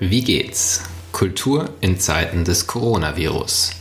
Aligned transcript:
Wie 0.00 0.22
geht's? 0.22 0.84
Kultur 1.10 1.70
in 1.80 1.98
Zeiten 1.98 2.44
des 2.44 2.68
Coronavirus. 2.68 3.72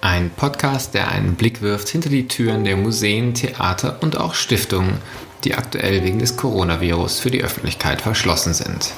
Ein 0.00 0.30
Podcast, 0.30 0.94
der 0.94 1.08
einen 1.08 1.34
Blick 1.34 1.60
wirft 1.60 1.90
hinter 1.90 2.08
die 2.08 2.26
Türen 2.26 2.64
der 2.64 2.78
Museen, 2.78 3.34
Theater 3.34 3.98
und 4.00 4.16
auch 4.16 4.32
Stiftungen, 4.32 4.94
die 5.44 5.54
aktuell 5.54 6.02
wegen 6.02 6.20
des 6.20 6.38
Coronavirus 6.38 7.20
für 7.20 7.30
die 7.30 7.44
Öffentlichkeit 7.44 8.00
verschlossen 8.00 8.54
sind. 8.54 8.94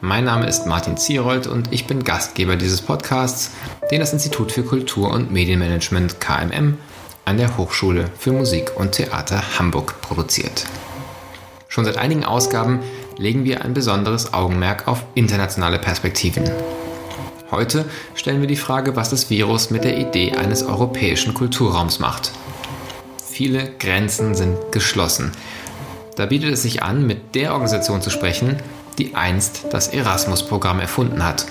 Mein 0.00 0.22
Name 0.22 0.46
ist 0.46 0.68
Martin 0.68 0.96
Zierold 0.96 1.48
und 1.48 1.72
ich 1.72 1.88
bin 1.88 2.04
Gastgeber 2.04 2.54
dieses 2.54 2.82
Podcasts, 2.82 3.50
den 3.90 3.98
das 3.98 4.12
Institut 4.12 4.52
für 4.52 4.62
Kultur 4.62 5.10
und 5.10 5.32
Medienmanagement 5.32 6.20
KMM 6.20 6.78
an 7.24 7.36
der 7.36 7.56
Hochschule 7.56 8.12
für 8.16 8.30
Musik 8.30 8.76
und 8.76 8.92
Theater 8.92 9.58
Hamburg 9.58 10.00
produziert. 10.02 10.66
Schon 11.72 11.86
seit 11.86 11.96
einigen 11.96 12.22
Ausgaben 12.22 12.80
legen 13.16 13.44
wir 13.44 13.64
ein 13.64 13.72
besonderes 13.72 14.34
Augenmerk 14.34 14.88
auf 14.88 15.04
internationale 15.14 15.78
Perspektiven. 15.78 16.50
Heute 17.50 17.86
stellen 18.14 18.42
wir 18.42 18.46
die 18.46 18.56
Frage, 18.56 18.94
was 18.94 19.08
das 19.08 19.30
Virus 19.30 19.70
mit 19.70 19.82
der 19.82 19.96
Idee 19.96 20.32
eines 20.32 20.64
europäischen 20.64 21.32
Kulturraums 21.32 21.98
macht. 21.98 22.32
Viele 23.26 23.72
Grenzen 23.78 24.34
sind 24.34 24.58
geschlossen. 24.70 25.32
Da 26.16 26.26
bietet 26.26 26.52
es 26.52 26.60
sich 26.60 26.82
an, 26.82 27.06
mit 27.06 27.34
der 27.34 27.54
Organisation 27.54 28.02
zu 28.02 28.10
sprechen, 28.10 28.58
die 28.98 29.14
einst 29.14 29.64
das 29.70 29.88
Erasmus-Programm 29.88 30.78
erfunden 30.78 31.24
hat. 31.24 31.46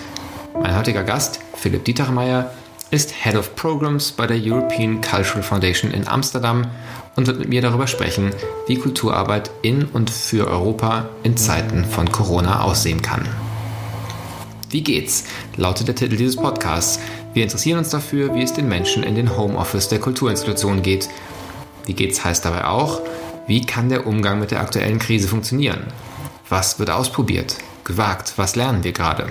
Mein 0.53 0.77
heutiger 0.77 1.01
Gast, 1.01 1.39
Philipp 1.55 1.83
Dietermeier, 1.85 2.51
ist 2.91 3.11
Head 3.23 3.35
of 3.35 3.55
Programs 3.55 4.11
bei 4.11 4.27
der 4.27 4.37
European 4.37 5.01
Cultural 5.01 5.41
Foundation 5.41 5.89
in 5.89 6.07
Amsterdam 6.07 6.67
und 7.15 7.27
wird 7.27 7.39
mit 7.39 7.49
mir 7.49 7.61
darüber 7.61 7.87
sprechen, 7.87 8.31
wie 8.67 8.77
Kulturarbeit 8.77 9.51
in 9.61 9.85
und 9.85 10.09
für 10.09 10.47
Europa 10.47 11.09
in 11.23 11.37
Zeiten 11.37 11.85
von 11.85 12.11
Corona 12.11 12.61
aussehen 12.61 13.01
kann. 13.01 13.27
Wie 14.69 14.83
geht's? 14.83 15.25
lautet 15.57 15.89
der 15.89 15.95
Titel 15.95 16.15
dieses 16.15 16.37
Podcasts. 16.37 16.99
Wir 17.33 17.43
interessieren 17.43 17.79
uns 17.79 17.89
dafür, 17.89 18.33
wie 18.33 18.43
es 18.43 18.53
den 18.53 18.69
Menschen 18.69 19.03
in 19.03 19.15
den 19.15 19.35
Homeoffice 19.35 19.89
der 19.89 19.99
Kulturinstitutionen 19.99 20.81
geht. 20.81 21.09
Wie 21.85 21.93
geht's 21.93 22.23
heißt 22.23 22.45
dabei 22.45 22.65
auch, 22.65 23.01
wie 23.47 23.65
kann 23.65 23.89
der 23.89 24.07
Umgang 24.07 24.39
mit 24.39 24.51
der 24.51 24.61
aktuellen 24.61 24.99
Krise 24.99 25.27
funktionieren? 25.27 25.87
Was 26.47 26.79
wird 26.79 26.89
ausprobiert? 26.89 27.57
Gewagt? 27.83 28.33
Was 28.37 28.55
lernen 28.55 28.83
wir 28.83 28.93
gerade? 28.93 29.27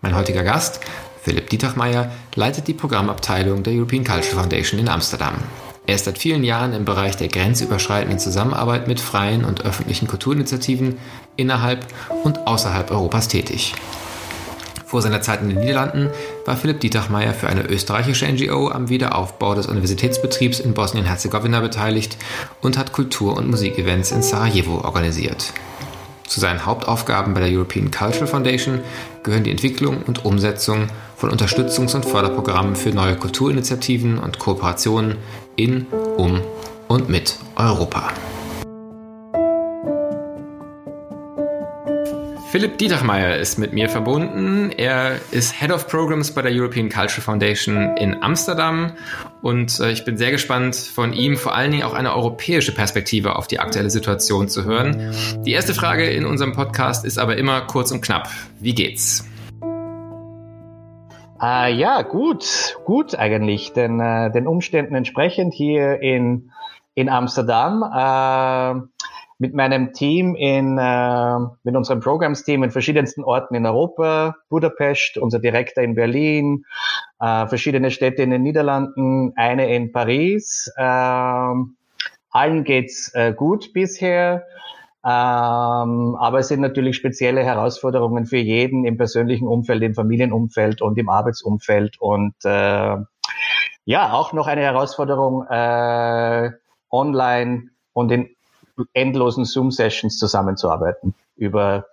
Mein 0.00 0.14
heutiger 0.14 0.44
Gast, 0.44 0.80
Philipp 1.22 1.50
Dietachmeier, 1.50 2.12
leitet 2.34 2.68
die 2.68 2.74
Programmabteilung 2.74 3.62
der 3.62 3.72
European 3.72 4.04
Cultural 4.04 4.42
Foundation 4.42 4.78
in 4.78 4.88
Amsterdam. 4.88 5.34
Er 5.90 5.96
ist 5.96 6.04
seit 6.04 6.18
vielen 6.18 6.44
Jahren 6.44 6.72
im 6.72 6.84
Bereich 6.84 7.16
der 7.16 7.26
grenzüberschreitenden 7.26 8.20
Zusammenarbeit 8.20 8.86
mit 8.86 9.00
freien 9.00 9.44
und 9.44 9.64
öffentlichen 9.64 10.06
Kulturinitiativen 10.06 10.98
innerhalb 11.34 11.84
und 12.22 12.46
außerhalb 12.46 12.92
Europas 12.92 13.26
tätig. 13.26 13.74
Vor 14.86 15.02
seiner 15.02 15.20
Zeit 15.20 15.42
in 15.42 15.48
den 15.48 15.58
Niederlanden 15.58 16.08
war 16.46 16.56
Philipp 16.56 16.78
Dietachmeier 16.78 17.34
für 17.34 17.48
eine 17.48 17.66
österreichische 17.66 18.30
NGO 18.30 18.68
am 18.68 18.88
Wiederaufbau 18.88 19.56
des 19.56 19.66
Universitätsbetriebs 19.66 20.60
in 20.60 20.74
Bosnien-Herzegowina 20.74 21.58
beteiligt 21.58 22.16
und 22.60 22.78
hat 22.78 22.92
Kultur- 22.92 23.36
und 23.36 23.50
Musikevents 23.50 24.12
in 24.12 24.22
Sarajevo 24.22 24.82
organisiert. 24.84 25.52
Zu 26.30 26.38
seinen 26.38 26.64
Hauptaufgaben 26.64 27.34
bei 27.34 27.40
der 27.40 27.48
European 27.48 27.90
Cultural 27.90 28.28
Foundation 28.28 28.78
gehören 29.24 29.42
die 29.42 29.50
Entwicklung 29.50 30.04
und 30.06 30.24
Umsetzung 30.24 30.86
von 31.16 31.28
Unterstützungs- 31.28 31.96
und 31.96 32.04
Förderprogrammen 32.04 32.76
für 32.76 32.90
neue 32.90 33.16
Kulturinitiativen 33.16 34.16
und 34.16 34.38
Kooperationen 34.38 35.16
in, 35.56 35.86
um 36.16 36.40
und 36.86 37.08
mit 37.08 37.36
Europa. 37.56 38.12
Philipp 42.50 42.78
Dietermeier 42.78 43.36
ist 43.36 43.58
mit 43.58 43.72
mir 43.72 43.88
verbunden. 43.88 44.72
Er 44.76 45.20
ist 45.30 45.60
Head 45.60 45.70
of 45.70 45.86
Programs 45.86 46.34
bei 46.34 46.42
der 46.42 46.50
European 46.50 46.88
Cultural 46.88 47.22
Foundation 47.22 47.96
in 47.96 48.24
Amsterdam 48.24 48.94
und 49.40 49.78
äh, 49.78 49.92
ich 49.92 50.04
bin 50.04 50.16
sehr 50.16 50.32
gespannt, 50.32 50.74
von 50.74 51.12
ihm 51.12 51.36
vor 51.36 51.54
allen 51.54 51.70
Dingen 51.70 51.84
auch 51.84 51.94
eine 51.94 52.12
europäische 52.12 52.74
Perspektive 52.74 53.36
auf 53.36 53.46
die 53.46 53.60
aktuelle 53.60 53.88
Situation 53.88 54.48
zu 54.48 54.64
hören. 54.64 55.14
Die 55.46 55.52
erste 55.52 55.74
Frage 55.74 56.10
in 56.10 56.26
unserem 56.26 56.52
Podcast 56.52 57.04
ist 57.04 57.20
aber 57.20 57.36
immer 57.36 57.60
kurz 57.60 57.92
und 57.92 58.00
knapp. 58.00 58.28
Wie 58.58 58.74
geht's? 58.74 59.24
Äh, 61.40 61.72
ja, 61.72 62.02
gut, 62.02 62.76
gut 62.84 63.14
eigentlich, 63.14 63.74
denn 63.74 64.00
äh, 64.00 64.32
den 64.32 64.48
Umständen 64.48 64.96
entsprechend 64.96 65.54
hier 65.54 66.02
in, 66.02 66.50
in 66.96 67.08
Amsterdam. 67.08 67.84
Äh, 67.84 69.00
mit 69.40 69.54
meinem 69.54 69.94
Team 69.94 70.34
in, 70.34 70.76
äh, 70.76 71.38
mit 71.64 71.74
unserem 71.74 72.00
Programmsteam 72.00 72.62
in 72.62 72.70
verschiedensten 72.70 73.24
Orten 73.24 73.54
in 73.54 73.64
Europa, 73.64 74.36
Budapest, 74.50 75.16
unser 75.16 75.38
Direktor 75.38 75.82
in 75.82 75.94
Berlin, 75.94 76.66
äh, 77.20 77.46
verschiedene 77.46 77.90
Städte 77.90 78.22
in 78.22 78.30
den 78.30 78.42
Niederlanden, 78.42 79.32
eine 79.36 79.74
in 79.74 79.92
Paris. 79.92 80.70
Äh, 80.76 80.82
allen 80.82 82.64
geht's 82.64 83.14
äh, 83.14 83.32
gut 83.32 83.72
bisher. 83.72 84.44
Ähm, 85.02 86.16
aber 86.20 86.40
es 86.40 86.48
sind 86.48 86.60
natürlich 86.60 86.96
spezielle 86.96 87.42
Herausforderungen 87.42 88.26
für 88.26 88.36
jeden 88.36 88.84
im 88.84 88.98
persönlichen 88.98 89.48
Umfeld, 89.48 89.82
im 89.82 89.94
Familienumfeld 89.94 90.82
und 90.82 90.98
im 90.98 91.08
Arbeitsumfeld. 91.08 91.98
Und 91.98 92.34
äh, 92.44 92.96
ja, 93.86 94.12
auch 94.12 94.34
noch 94.34 94.46
eine 94.46 94.60
Herausforderung 94.60 95.46
äh, 95.48 96.50
online 96.90 97.70
und 97.94 98.12
in 98.12 98.28
endlosen 98.92 99.44
Zoom-Sessions 99.44 100.18
zusammenzuarbeiten, 100.18 101.14
über 101.36 101.86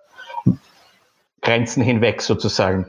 Grenzen 1.40 1.82
hinweg 1.82 2.22
sozusagen. 2.22 2.86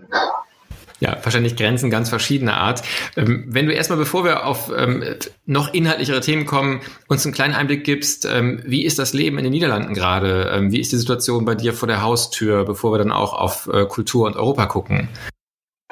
Ja, 1.00 1.18
wahrscheinlich 1.24 1.56
Grenzen 1.56 1.90
ganz 1.90 2.10
verschiedener 2.10 2.58
Art. 2.58 2.84
Ähm, 3.16 3.46
wenn 3.48 3.68
du 3.68 3.74
erstmal, 3.74 3.98
bevor 3.98 4.26
wir 4.26 4.46
auf 4.46 4.70
ähm, 4.76 5.04
noch 5.46 5.74
inhaltlichere 5.74 6.20
Themen 6.20 6.46
kommen, 6.46 6.82
uns 7.08 7.26
einen 7.26 7.34
kleinen 7.34 7.54
Einblick 7.54 7.86
gibst, 7.86 8.26
ähm, 8.26 8.62
wie 8.66 8.84
ist 8.84 9.00
das 9.00 9.14
Leben 9.14 9.38
in 9.38 9.46
den 9.46 9.54
Niederlanden 9.54 9.94
gerade? 9.94 10.68
Wie 10.72 10.80
ist 10.80 10.92
die 10.92 10.98
Situation 10.98 11.46
bei 11.46 11.56
dir 11.56 11.74
vor 11.74 11.88
der 11.88 12.02
Haustür, 12.02 12.66
bevor 12.66 12.92
wir 12.92 12.98
dann 12.98 13.14
auch 13.14 13.34
auf 13.34 13.70
äh, 13.72 13.86
Kultur 13.86 14.28
und 14.28 14.36
Europa 14.36 14.66
gucken? 14.66 15.08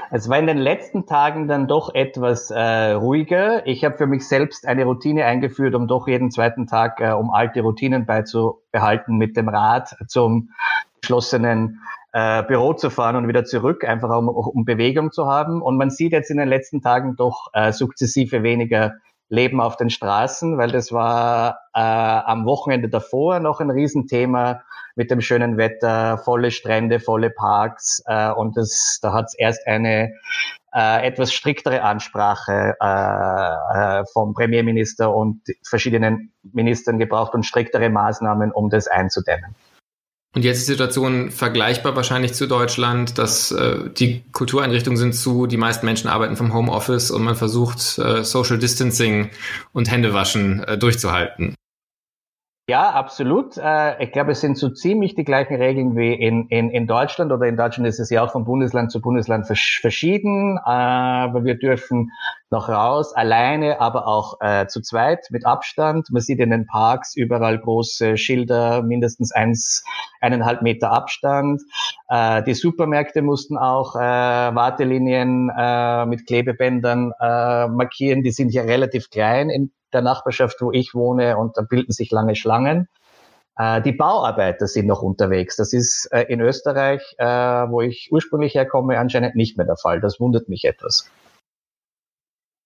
Es 0.10 0.30
war 0.30 0.40
in 0.40 0.48
den 0.48 0.58
letzten 0.58 1.06
Tagen 1.06 1.48
dann 1.48 1.68
doch 1.68 1.94
etwas 1.94 2.50
äh, 2.50 2.92
ruhiger. 2.92 3.68
Ich 3.68 3.84
habe 3.84 3.98
für 3.98 4.08
mich 4.08 4.28
selbst 4.28 4.66
eine 4.66 4.86
Routine 4.86 5.26
eingeführt, 5.26 5.76
um 5.76 5.88
doch 5.88 6.08
jeden 6.08 6.32
zweiten 6.32 6.66
Tag, 6.66 7.02
äh, 7.02 7.12
um 7.12 7.30
alte 7.32 7.62
Routinen 7.62 8.06
beizubehalten, 8.06 9.18
mit 9.18 9.36
dem 9.36 9.50
Rad 9.50 9.96
zum 10.08 10.52
geschlossenen 11.02 11.82
äh, 12.14 12.42
Büro 12.44 12.74
zu 12.74 12.90
fahren 12.90 13.18
und 13.18 13.28
wieder 13.28 13.44
zurück, 13.44 13.84
einfach 13.84 14.10
um, 14.18 14.30
um 14.30 14.64
Bewegung 14.64 15.12
zu 15.12 15.28
haben. 15.28 15.62
Und 15.62 15.78
man 15.78 15.90
sieht 15.90 16.14
jetzt 16.14 16.32
in 16.32 16.38
den 16.38 16.48
letzten 16.48 16.82
Tagen 16.82 17.16
doch 17.18 17.48
äh, 17.54 17.74
sukzessive 17.74 18.44
weniger 18.44 18.94
Leben 19.30 19.60
auf 19.60 19.76
den 19.78 19.90
Straßen, 19.90 20.58
weil 20.58 20.72
das 20.72 20.92
war 20.92 21.60
äh, 21.74 21.80
am 21.80 22.46
Wochenende 22.46 22.90
davor 22.90 23.40
noch 23.40 23.60
ein 23.60 23.70
Riesenthema 23.70 24.62
mit 24.96 25.12
dem 25.12 25.22
schönen 25.22 25.58
Wetter, 25.58 26.18
volle 26.18 26.52
Strände, 26.52 27.00
volle 27.00 27.30
Parks 27.30 28.02
äh, 28.06 28.32
und 28.32 28.58
das, 28.58 29.00
da 29.02 29.14
hat 29.14 29.26
es 29.26 29.34
erst 29.38 29.68
eine 29.68 30.14
äh, 30.74 31.08
etwas 31.08 31.34
striktere 31.34 31.82
Ansprache 31.82 32.76
äh, 32.80 34.00
äh, 34.00 34.06
vom 34.14 34.34
Premierminister 34.34 35.14
und 35.14 35.42
verschiedenen 35.64 36.32
Ministern 36.44 37.00
gebraucht 37.00 37.34
und 37.34 37.44
striktere 37.44 37.90
Maßnahmen, 37.90 38.52
um 38.52 38.70
das 38.70 38.88
einzudämmen. 38.88 39.56
Und 40.38 40.44
jetzt 40.44 40.60
ist 40.60 40.68
die 40.68 40.74
Situation 40.74 41.32
vergleichbar 41.32 41.96
wahrscheinlich 41.96 42.36
zu 42.36 42.46
Deutschland, 42.46 43.18
dass 43.18 43.52
äh, 43.52 43.90
die 43.98 44.24
Kultureinrichtungen 44.34 44.96
sind 44.96 45.14
zu, 45.14 45.48
die 45.48 45.58
meisten 45.58 45.84
Menschen 45.84 46.10
arbeiten 46.10 46.38
vom 46.38 46.54
Homeoffice 46.54 47.10
und 47.10 47.24
man 47.24 47.36
versucht 47.36 47.98
äh, 47.98 48.24
Social 48.24 48.60
Distancing 48.60 49.32
und 49.74 49.90
Händewaschen 49.90 50.64
äh, 50.64 50.78
durchzuhalten. 50.78 51.56
Ja, 52.70 52.90
absolut. 52.90 53.56
Äh, 53.56 54.04
ich 54.04 54.12
glaube, 54.12 54.34
es 54.34 54.42
sind 54.42 54.58
so 54.58 54.68
ziemlich 54.68 55.16
die 55.16 55.24
gleichen 55.24 55.56
Regeln 55.56 55.96
wie 55.96 56.14
in, 56.14 56.50
in, 56.50 56.70
in 56.70 56.86
Deutschland 56.86 57.32
oder 57.32 57.46
in 57.46 57.56
Deutschland 57.56 57.88
ist 57.88 57.98
es 58.00 58.10
ja 58.10 58.22
auch 58.22 58.34
von 58.34 58.44
Bundesland 58.44 58.92
zu 58.92 59.00
Bundesland 59.00 59.48
verschieden. 59.48 60.58
Aber 60.58 61.46
wir 61.46 61.58
dürfen 61.58 62.12
noch 62.50 62.68
raus, 62.68 63.14
alleine, 63.16 63.80
aber 63.80 64.06
auch 64.06 64.42
äh, 64.42 64.68
zu 64.68 64.82
zweit 64.82 65.28
mit 65.30 65.46
Abstand. 65.46 66.10
Man 66.12 66.22
sieht 66.22 66.40
in 66.40 66.50
den 66.50 66.66
Parks 66.66 67.16
überall 67.16 67.58
große 67.58 68.18
Schilder, 68.18 68.84
mindestens 68.84 69.32
eins, 69.32 69.86
eineinhalb 70.20 70.62
Meter 70.62 70.92
Abstand. 70.92 71.62
Äh, 72.10 72.44
die 72.44 72.54
Supermärkte 72.54 73.22
mussten 73.22 73.58
auch 73.58 73.96
äh, 73.96 74.00
Wartelinien 74.00 75.50
äh, 75.58 76.06
mit 76.06 76.28
Klebebändern 76.28 77.14
äh, 77.18 77.68
markieren. 77.70 78.24
Die 78.24 78.32
sind 78.32 78.54
ja 78.54 78.64
relativ 78.64 79.10
klein 79.10 79.50
in 79.50 79.72
der 79.94 80.02
Nachbarschaft, 80.02 80.62
wo 80.62 80.72
ich 80.72 80.94
wohne, 80.94 81.38
und 81.38 81.58
da 81.58 81.62
bilden 81.62 81.92
sich 81.92 82.12
lange 82.12 82.36
Schlangen. 82.36 82.88
Äh, 83.58 83.82
die 83.82 83.92
Bauarbeiter 83.92 84.68
sind 84.68 84.88
noch 84.88 85.02
unterwegs. 85.02 85.56
Das 85.56 85.74
ist 85.74 86.08
äh, 86.12 86.24
in 86.24 86.42
Österreich, 86.42 87.16
äh, 87.18 87.26
wo 87.26 87.82
ich 87.82 88.10
ursprünglich 88.12 88.56
herkomme, 88.56 89.00
anscheinend 89.00 89.36
nicht 89.36 89.58
mehr 89.58 89.66
der 89.66 89.78
Fall. 89.78 90.00
Das 90.00 90.20
wundert 90.20 90.50
mich 90.50 90.66
etwas. 90.66 91.10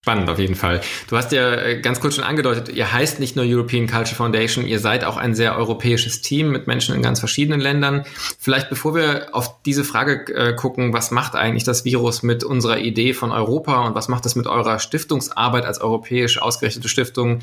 Spannend 0.04 0.28
auf 0.28 0.40
jeden 0.40 0.56
Fall. 0.56 0.80
Du 1.06 1.16
hast 1.16 1.30
ja 1.30 1.54
äh, 1.54 1.80
ganz 1.80 2.00
kurz 2.00 2.16
schon 2.16 2.24
angedeutet, 2.24 2.68
ihr 2.70 2.92
heißt 2.92 3.20
nicht 3.20 3.36
nur 3.36 3.44
European 3.46 3.86
Culture 3.86 4.16
Foundation, 4.16 4.66
ihr 4.66 4.80
seid 4.80 5.04
auch 5.04 5.16
ein 5.16 5.36
sehr 5.36 5.56
europäisches 5.56 6.22
Team 6.22 6.50
mit 6.50 6.66
Menschen 6.66 6.96
in 6.96 7.02
ganz 7.02 7.20
verschiedenen 7.20 7.60
Ländern. 7.60 8.04
Vielleicht 8.36 8.68
bevor 8.68 8.96
wir 8.96 9.28
auf 9.30 9.62
diese 9.62 9.84
Frage 9.84 10.34
äh, 10.34 10.56
gucken, 10.56 10.92
was 10.92 11.12
macht 11.12 11.36
eigentlich 11.36 11.62
das 11.62 11.84
Virus 11.84 12.24
mit 12.24 12.42
unserer 12.42 12.78
Idee 12.78 13.14
von 13.14 13.30
Europa 13.30 13.86
und 13.86 13.94
was 13.94 14.08
macht 14.08 14.24
das 14.24 14.34
mit 14.34 14.48
eurer 14.48 14.80
Stiftungsarbeit 14.80 15.64
als 15.64 15.80
europäisch 15.80 16.42
ausgerichtete 16.42 16.88
Stiftung? 16.88 17.38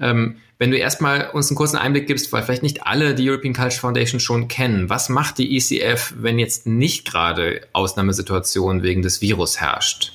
Ähm, 0.00 0.36
wenn 0.56 0.70
du 0.70 0.78
erstmal 0.78 1.28
uns 1.34 1.50
einen 1.50 1.58
kurzen 1.58 1.76
Einblick 1.76 2.06
gibst, 2.06 2.32
weil 2.32 2.42
vielleicht 2.42 2.62
nicht 2.62 2.86
alle 2.86 3.14
die 3.14 3.28
European 3.28 3.52
Culture 3.52 3.82
Foundation 3.82 4.18
schon 4.18 4.48
kennen, 4.48 4.88
was 4.88 5.10
macht 5.10 5.36
die 5.36 5.58
ECF, 5.58 6.14
wenn 6.16 6.38
jetzt 6.38 6.66
nicht 6.66 7.06
gerade 7.06 7.60
Ausnahmesituation 7.74 8.82
wegen 8.82 9.02
des 9.02 9.20
Virus 9.20 9.60
herrscht? 9.60 10.12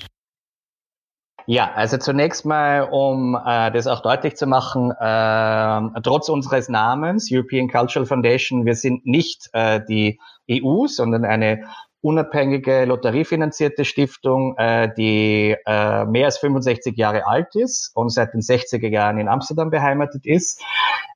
Ja, 1.46 1.72
also 1.74 1.98
zunächst 1.98 2.46
mal, 2.46 2.88
um 2.90 3.36
äh, 3.36 3.72
das 3.72 3.88
auch 3.88 4.02
deutlich 4.02 4.36
zu 4.36 4.48
machen, 4.48 4.92
äh, 4.92 6.02
trotz 6.02 6.30
unseres 6.30 6.70
Namens 6.70 7.30
European 7.32 7.68
Cultural 7.68 8.06
Foundation, 8.06 8.66
wir 8.66 8.76
sind 8.76 9.06
nicht 9.06 9.50
äh, 9.52 9.82
die 9.86 10.20
EU, 10.50 10.88
sondern 10.88 11.26
eine 11.26 11.66
unabhängige 12.04 12.84
lotteriefinanzierte 12.84 13.86
Stiftung, 13.86 14.58
äh, 14.58 14.94
die 14.96 15.56
äh, 15.66 16.06
mehr 16.06 16.26
als 16.26 16.38
65 16.38 16.98
Jahre 16.98 17.26
alt 17.26 17.56
ist 17.56 17.92
und 17.96 18.10
seit 18.10 18.34
den 18.34 18.42
60er 18.42 18.90
Jahren 18.90 19.18
in 19.20 19.30
Amsterdam 19.30 19.70
beheimatet 19.70 20.26
ist. 20.26 20.62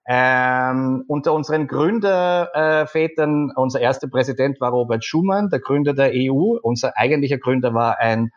Ähm, 0.08 1.04
unter 1.08 1.34
unseren 1.34 1.68
Gründervätern, 1.68 3.50
äh, 3.50 3.60
unser 3.60 3.82
erster 3.82 4.08
Präsident 4.08 4.62
war 4.62 4.72
Robert 4.72 5.04
Schumann, 5.04 5.50
der 5.50 5.60
Gründer 5.60 5.94
der 5.94 6.12
EU. 6.14 6.58
Unser 6.62 6.98
eigentlicher 6.98 7.38
Gründer 7.38 7.74
war 7.74 8.00
ein 8.00 8.32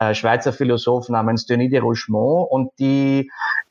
äh, 0.00 0.12
Schweizer 0.14 0.52
Philosoph 0.52 1.08
namens 1.08 1.46
Denis 1.46 1.70
de 1.70 1.78
Rougemont 1.78 2.50
und 2.50 2.70
die 2.80 3.30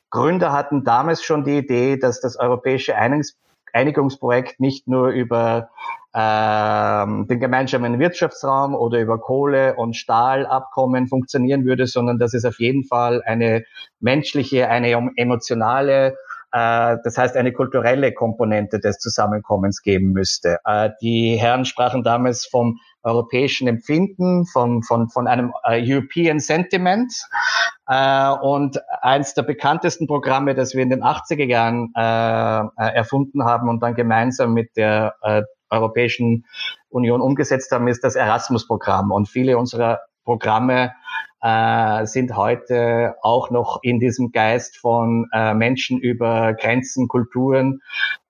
Gründer 0.10 0.54
hatten 0.54 0.86
damals 0.86 1.24
schon 1.24 1.44
die 1.44 1.58
Idee, 1.58 1.98
dass 1.98 2.22
das 2.22 2.38
europäische 2.38 2.96
Einigungs 2.96 3.38
Einigungsprojekt 3.74 4.60
nicht 4.60 4.88
nur 4.88 5.10
über 5.10 5.70
ähm, 6.14 7.28
den 7.28 7.40
gemeinsamen 7.40 8.00
Wirtschaftsraum 8.00 8.76
oder 8.76 9.00
über 9.00 9.20
Kohle- 9.20 9.76
und 9.76 9.96
Stahlabkommen 9.96 11.08
funktionieren 11.08 11.66
würde, 11.66 11.88
sondern 11.88 12.20
dass 12.20 12.34
es 12.34 12.44
auf 12.44 12.60
jeden 12.60 12.84
Fall 12.84 13.22
eine 13.26 13.64
menschliche, 14.00 14.68
eine 14.68 14.92
emotionale, 15.16 16.16
das 16.52 17.18
heißt 17.18 17.38
eine 17.38 17.54
kulturelle 17.54 18.14
Komponente 18.14 18.80
des 18.80 19.00
Zusammenkommens 19.00 19.82
geben 19.82 20.12
müsste. 20.12 20.58
Äh, 20.66 20.90
die 21.02 21.38
Herren 21.38 21.66
sprachen 21.66 22.04
damals 22.04 22.46
vom 22.46 22.80
europäischen 23.04 23.68
Empfinden, 23.68 24.46
von, 24.46 24.84
von, 24.84 25.10
von 25.10 25.28
einem 25.28 25.54
äh, 25.64 25.82
European 25.84 26.40
Sentiment. 26.40 27.14
Äh, 27.88 28.30
und 28.30 28.80
eins 29.02 29.34
der 29.34 29.44
bekanntesten 29.44 30.08
Programme, 30.08 30.56
das 30.56 30.74
wir 30.74 30.84
in 30.84 30.90
den 30.90 31.04
80er 31.04 31.46
Jahren 31.46 31.92
äh, 31.96 32.02
äh, 32.84 32.96
erfunden 32.96 33.44
haben 33.46 33.70
und 33.70 33.82
dann 33.82 33.96
gemeinsam 33.96 34.54
mit 34.54 34.76
der 34.76 35.16
äh, 35.22 35.44
Europäischen 35.70 36.46
Union 36.90 37.22
umgesetzt 37.22 37.72
haben, 37.72 37.88
ist 37.88 38.04
das 38.04 38.16
Erasmus-Programm. 38.16 39.12
Und 39.12 39.30
viele 39.30 39.58
unserer 39.58 40.02
Programme 40.32 40.94
äh, 41.42 42.06
sind 42.06 42.38
heute 42.38 43.16
auch 43.22 43.50
noch 43.50 43.80
in 43.82 44.00
diesem 44.00 44.32
Geist 44.32 44.78
von 44.78 45.28
äh, 45.34 45.54
Menschen 45.54 46.00
über 46.00 46.54
Grenzen, 46.54 47.10
Kulturen 47.10 47.82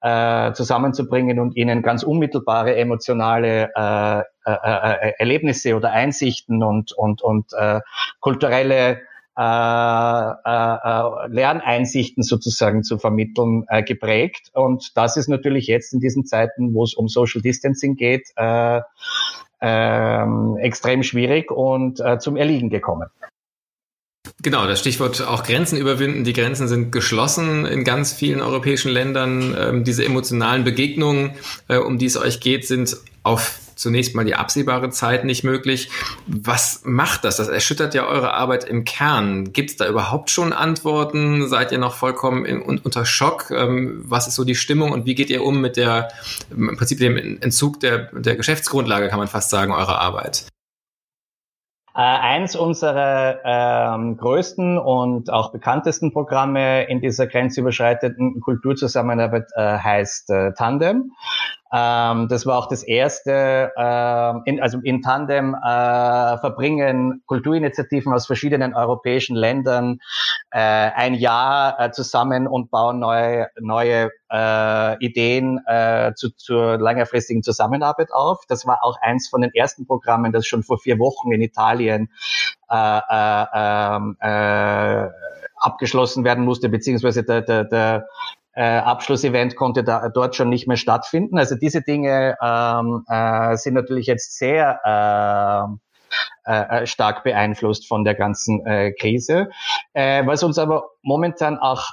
äh, 0.02 0.52
zusammenzubringen 0.54 1.38
und 1.40 1.56
ihnen 1.56 1.84
ganz 1.84 2.02
unmittelbare 2.02 2.76
emotionale 2.76 3.70
äh, 3.76 4.20
äh, 4.20 4.52
äh, 4.52 5.14
Erlebnisse 5.20 5.76
oder 5.76 5.92
Einsichten 5.92 6.64
und, 6.64 6.92
und, 6.94 7.22
und 7.22 7.54
äh, 7.54 7.82
kulturelle 8.20 9.02
äh, 9.38 9.44
äh, 9.44 10.76
äh, 10.84 11.28
Lerneinsichten 11.28 12.24
sozusagen 12.24 12.84
zu 12.84 12.98
vermitteln, 12.98 13.66
äh, 13.68 13.84
geprägt. 13.84 14.50
Und 14.54 14.98
das 14.98 15.18
ist 15.18 15.30
natürlich 15.30 15.68
jetzt 15.68 15.94
in 15.94 16.00
diesen 16.00 16.26
Zeiten, 16.26 16.74
wo 16.74 16.84
es 16.84 16.96
um 16.96 17.08
Social 17.08 17.44
Distancing 17.44 17.96
geht, 17.96 18.28
äh, 18.38 18.82
ähm, 19.62 20.58
extrem 20.58 21.04
schwierig 21.04 21.52
und 21.52 22.00
äh, 22.00 22.20
zum 22.20 22.36
Erliegen 22.36 22.70
gekommen. 22.70 23.08
Genau, 24.42 24.66
das 24.68 24.80
Stichwort 24.80 25.22
auch 25.22 25.44
Grenzen 25.44 25.78
überwinden. 25.78 26.24
Die 26.24 26.34
Grenzen 26.34 26.68
sind 26.68 26.92
geschlossen 26.92 27.66
in 27.66 27.84
ganz 27.84 28.12
vielen 28.12 28.42
europäischen 28.42 28.92
Ländern. 28.92 29.56
Ähm, 29.58 29.84
diese 29.84 30.04
emotionalen 30.04 30.64
Begegnungen, 30.64 31.32
äh, 31.68 31.78
um 31.78 31.98
die 31.98 32.08
es 32.08 32.18
euch 32.18 32.40
geht, 32.40 32.68
sind 32.68 32.98
auf 33.24 33.60
zunächst 33.82 34.16
mal 34.16 34.24
die 34.26 34.36
absehbare 34.36 34.90
Zeit 34.90 35.26
nicht 35.26 35.44
möglich. 35.44 35.90
Was 36.28 36.82
macht 36.86 37.24
das? 37.26 37.38
Das 37.38 37.50
erschüttert 37.50 37.94
ja 37.94 38.06
eure 38.06 38.34
Arbeit 38.34 38.64
im 38.64 38.86
Kern. 38.86 39.52
Gibt 39.52 39.72
es 39.72 39.78
da 39.78 39.88
überhaupt 39.88 40.30
schon 40.30 40.54
Antworten? 40.54 41.48
Seid 41.48 41.72
ihr 41.72 41.80
noch 41.80 41.96
vollkommen 41.96 42.46
in, 42.46 42.62
unter 42.62 43.06
Schock? 43.06 43.52
Ähm, 43.52 44.04
was 44.06 44.28
ist 44.28 44.36
so 44.36 44.44
die 44.44 44.56
Stimmung 44.56 44.92
und 44.92 45.06
wie 45.06 45.16
geht 45.16 45.30
ihr 45.30 45.44
um 45.44 45.60
mit 45.60 45.78
der, 45.78 46.10
im 46.52 46.78
Prinzip 46.78 47.00
dem 47.00 47.18
Entzug 47.18 47.80
der, 47.80 48.10
der 48.14 48.36
Geschäftsgrundlage, 48.36 49.10
kann 49.10 49.20
man 49.20 49.28
fast 49.28 49.50
sagen, 49.50 49.74
eurer 49.74 50.00
Arbeit? 50.00 50.46
Äh, 51.94 52.00
eins 52.00 52.56
unserer 52.56 53.40
ähm, 53.44 54.16
größten 54.16 54.78
und 54.78 55.30
auch 55.30 55.52
bekanntesten 55.52 56.14
Programme 56.14 56.88
in 56.88 57.02
dieser 57.02 57.28
grenzüberschreitenden 57.28 58.40
Kulturzusammenarbeit 58.40 59.50
äh, 59.56 59.78
heißt 59.78 60.30
äh, 60.30 60.54
Tandem. 60.54 61.12
Ähm, 61.74 62.28
das 62.28 62.46
war 62.46 62.58
auch 62.58 62.68
das 62.68 62.84
erste, 62.84 63.72
äh, 63.78 64.50
in, 64.50 64.62
also 64.62 64.80
in 64.84 65.02
Tandem 65.02 65.56
äh, 65.56 66.38
verbringen 66.38 67.24
Kulturinitiativen 67.26 68.12
aus 68.14 68.28
verschiedenen 68.28 68.74
europäischen 68.74 69.38
Ländern 69.38 70.00
äh, 70.52 70.60
ein 70.60 71.14
Jahr 71.14 71.80
äh, 71.80 71.92
zusammen 71.92 72.46
und 72.48 72.72
bauen 72.72 73.00
neue, 73.00 73.48
neue 73.60 74.12
äh, 74.30 75.06
Ideen 75.06 75.62
äh, 75.66 76.14
zu, 76.14 76.32
zur 76.36 76.78
längerfristigen 76.78 77.42
Zusammenarbeit 77.42 78.12
auf. 78.12 78.44
Das 78.50 78.68
war 78.68 78.80
auch 78.82 78.98
eins 79.02 79.30
von 79.30 79.42
den 79.42 79.54
ersten 79.54 79.88
Programmen, 79.88 80.34
das 80.34 80.46
schon 80.46 80.64
vor 80.64 80.78
vier 80.78 81.00
Wochen 81.00 81.32
in 81.32 81.42
Italien 81.42 82.10
äh, 82.70 83.00
äh, 83.10 83.46
ähm, 83.54 84.18
äh, 84.20 85.08
abgeschlossen 85.56 86.24
werden 86.24 86.44
musste, 86.44 86.70
beziehungsweise 86.70 87.24
der, 87.24 87.42
der, 87.42 87.64
der 87.66 88.08
äh, 88.54 88.64
Abschlussevent 88.64 89.56
konnte 89.56 89.84
da, 89.84 90.10
dort 90.10 90.36
schon 90.36 90.50
nicht 90.50 90.68
mehr 90.68 90.78
stattfinden. 90.78 91.38
Also 91.38 91.56
diese 91.56 91.82
Dinge 91.82 92.38
ähm, 92.42 93.04
äh, 93.08 93.56
sind 93.58 93.76
natürlich 93.76 94.08
jetzt 94.08 94.38
sehr 94.38 94.80
äh, 96.46 96.82
äh, 96.82 96.86
stark 96.86 97.24
beeinflusst 97.24 97.88
von 97.88 98.04
der 98.04 98.16
ganzen 98.16 98.66
äh, 98.66 98.92
Krise. 98.92 99.50
Äh, 99.94 100.26
was 100.26 100.44
uns 100.44 100.58
aber 100.58 100.90
momentan 101.02 101.58
auch 101.58 101.88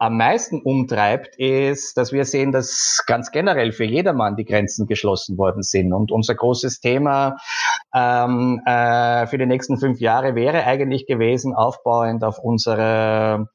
am 0.00 0.16
meisten 0.16 0.62
umtreibt, 0.62 1.36
ist, 1.36 1.96
dass 1.96 2.12
wir 2.12 2.24
sehen, 2.24 2.52
dass 2.52 3.02
ganz 3.06 3.32
generell 3.32 3.72
für 3.72 3.84
jedermann 3.84 4.36
die 4.36 4.44
Grenzen 4.44 4.86
geschlossen 4.86 5.36
worden 5.38 5.64
sind. 5.64 5.92
Und 5.92 6.12
unser 6.12 6.36
großes 6.36 6.78
Thema 6.80 7.36
ähm, 7.92 8.62
äh, 8.64 9.26
für 9.26 9.38
die 9.38 9.46
nächsten 9.46 9.76
fünf 9.78 9.98
Jahre 9.98 10.36
wäre 10.36 10.64
eigentlich 10.64 11.06
gewesen, 11.06 11.52
aufbauend 11.52 12.22
auf 12.22 12.38
unsere 12.38 13.48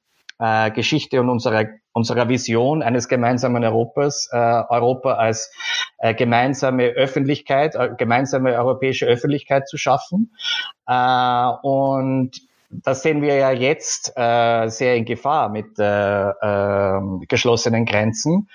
äh, 0.44 0.72
Geschichte 0.72 1.22
und 1.22 1.30
unserer, 1.30 1.66
unserer 1.94 2.28
Vision 2.28 2.84
eines 2.84 3.08
gemeinsamen 3.08 3.64
Europas, 3.64 4.30
äh, 4.32 4.38
Europa 4.38 5.14
als 5.14 5.52
äh, 6.00 6.14
gemeinsame 6.14 6.88
Öffentlichkeit, 6.88 7.76
äh, 7.76 7.92
gemeinsame 7.98 8.54
europäische 8.58 9.06
Öffentlichkeit 9.06 9.70
zu 9.70 9.78
schaffen. 9.78 10.36
Äh, 10.86 11.48
und 11.62 12.32
das 12.70 13.04
sehen 13.04 13.22
wir 13.22 13.36
ja 13.36 13.52
jetzt 13.52 14.12
äh, 14.18 14.68
sehr 14.68 14.96
in 14.96 15.06
Gefahr 15.06 15.48
mit 15.48 15.80
äh, 15.80 16.30
äh, 16.30 17.02
geschlossenen 17.30 17.86
Grenzen. 17.86 18.50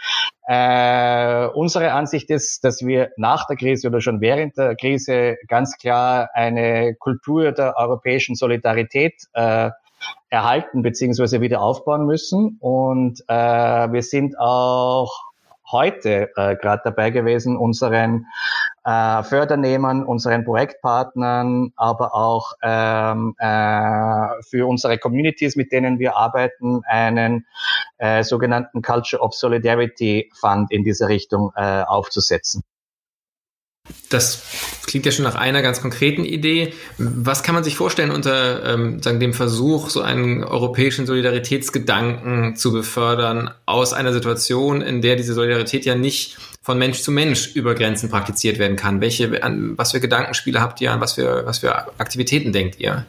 Äh, 0.47 1.47
unsere 1.47 1.93
Ansicht 1.93 2.29
ist, 2.29 2.65
dass 2.65 2.85
wir 2.85 3.13
nach 3.17 3.47
der 3.47 3.57
Krise 3.57 3.89
oder 3.89 4.01
schon 4.01 4.21
während 4.21 4.59
der 4.59 4.77
Krise 4.77 5.37
ganz 5.47 5.79
klar 5.79 6.29
eine 6.35 6.97
Kultur 6.97 7.53
der 7.53 7.77
europäischen 7.79 8.35
Solidarität 8.35 9.15
äh, 9.33 9.71
erhalten 10.31 10.83
beziehungsweise 10.83 11.41
wieder 11.41 11.61
aufbauen 11.61 12.07
müssen. 12.07 12.59
Und 12.61 13.23
äh, 13.29 13.35
wir 13.93 14.03
sind 14.03 14.39
auch 14.39 15.29
heute 15.71 16.31
äh, 16.37 16.57
gerade 16.57 16.83
dabei 16.85 17.11
gewesen, 17.11 17.57
unseren 17.57 18.27
äh, 18.85 19.23
Fördernehmern, 19.23 20.05
unseren 20.05 20.45
Projektpartnern, 20.45 21.73
aber 21.77 22.15
auch 22.15 22.53
ähm, 22.63 23.35
äh, 23.39 24.43
für 24.49 24.67
unsere 24.67 24.99
Communities, 24.99 25.57
mit 25.57 25.73
denen 25.73 25.99
wir 25.99 26.17
arbeiten, 26.17 26.83
einen 26.87 27.47
äh, 27.99 28.23
sogenannten 28.23 28.83
Culture 28.83 29.23
of 29.23 29.35
Solidarity 29.35 30.31
Fund 30.41 30.71
in 30.71 30.85
diese 30.85 31.09
Richtung 31.09 31.53
äh, 31.55 31.83
aufzusetzen. 31.83 32.63
Das 34.11 34.43
klingt 34.87 35.05
ja 35.05 35.13
schon 35.13 35.25
nach 35.25 35.35
einer 35.35 35.61
ganz 35.63 35.83
konkreten 35.83 36.25
Idee. 36.25 36.73
Was 36.97 37.43
kann 37.43 37.55
man 37.55 37.65
sich 37.65 37.77
vorstellen 37.77 38.11
unter 38.11 38.65
ähm, 38.65 39.03
sagen, 39.03 39.21
dem 39.21 39.35
Versuch, 39.35 39.91
so 39.91 40.01
einen 40.01 40.45
europäischen 40.45 41.07
Solidaritätsgedanken 41.07 42.57
zu 42.57 42.73
befördern 42.73 43.51
aus 43.67 43.93
einer 43.93 44.13
Situation, 44.13 44.81
in 44.81 45.03
der 45.03 45.17
diese 45.17 45.35
Solidarität 45.35 45.85
ja 45.85 45.95
nicht 45.95 46.39
von 46.63 46.79
Mensch 46.79 47.01
zu 47.01 47.11
Mensch 47.11 47.55
über 47.55 47.75
Grenzen 47.75 48.11
praktiziert 48.11 48.59
werden 48.59 48.77
kann? 48.77 49.01
Welche, 49.01 49.43
an, 49.43 49.77
was 49.77 49.93
für 49.93 50.01
Gedankenspiele 50.01 50.61
habt 50.61 50.81
ihr, 50.81 50.93
an 50.93 51.01
was 51.01 51.15
für, 51.15 51.45
was 51.45 51.59
für 51.59 51.75
Aktivitäten 51.99 52.53
denkt 52.53 52.81
ihr? 52.81 53.05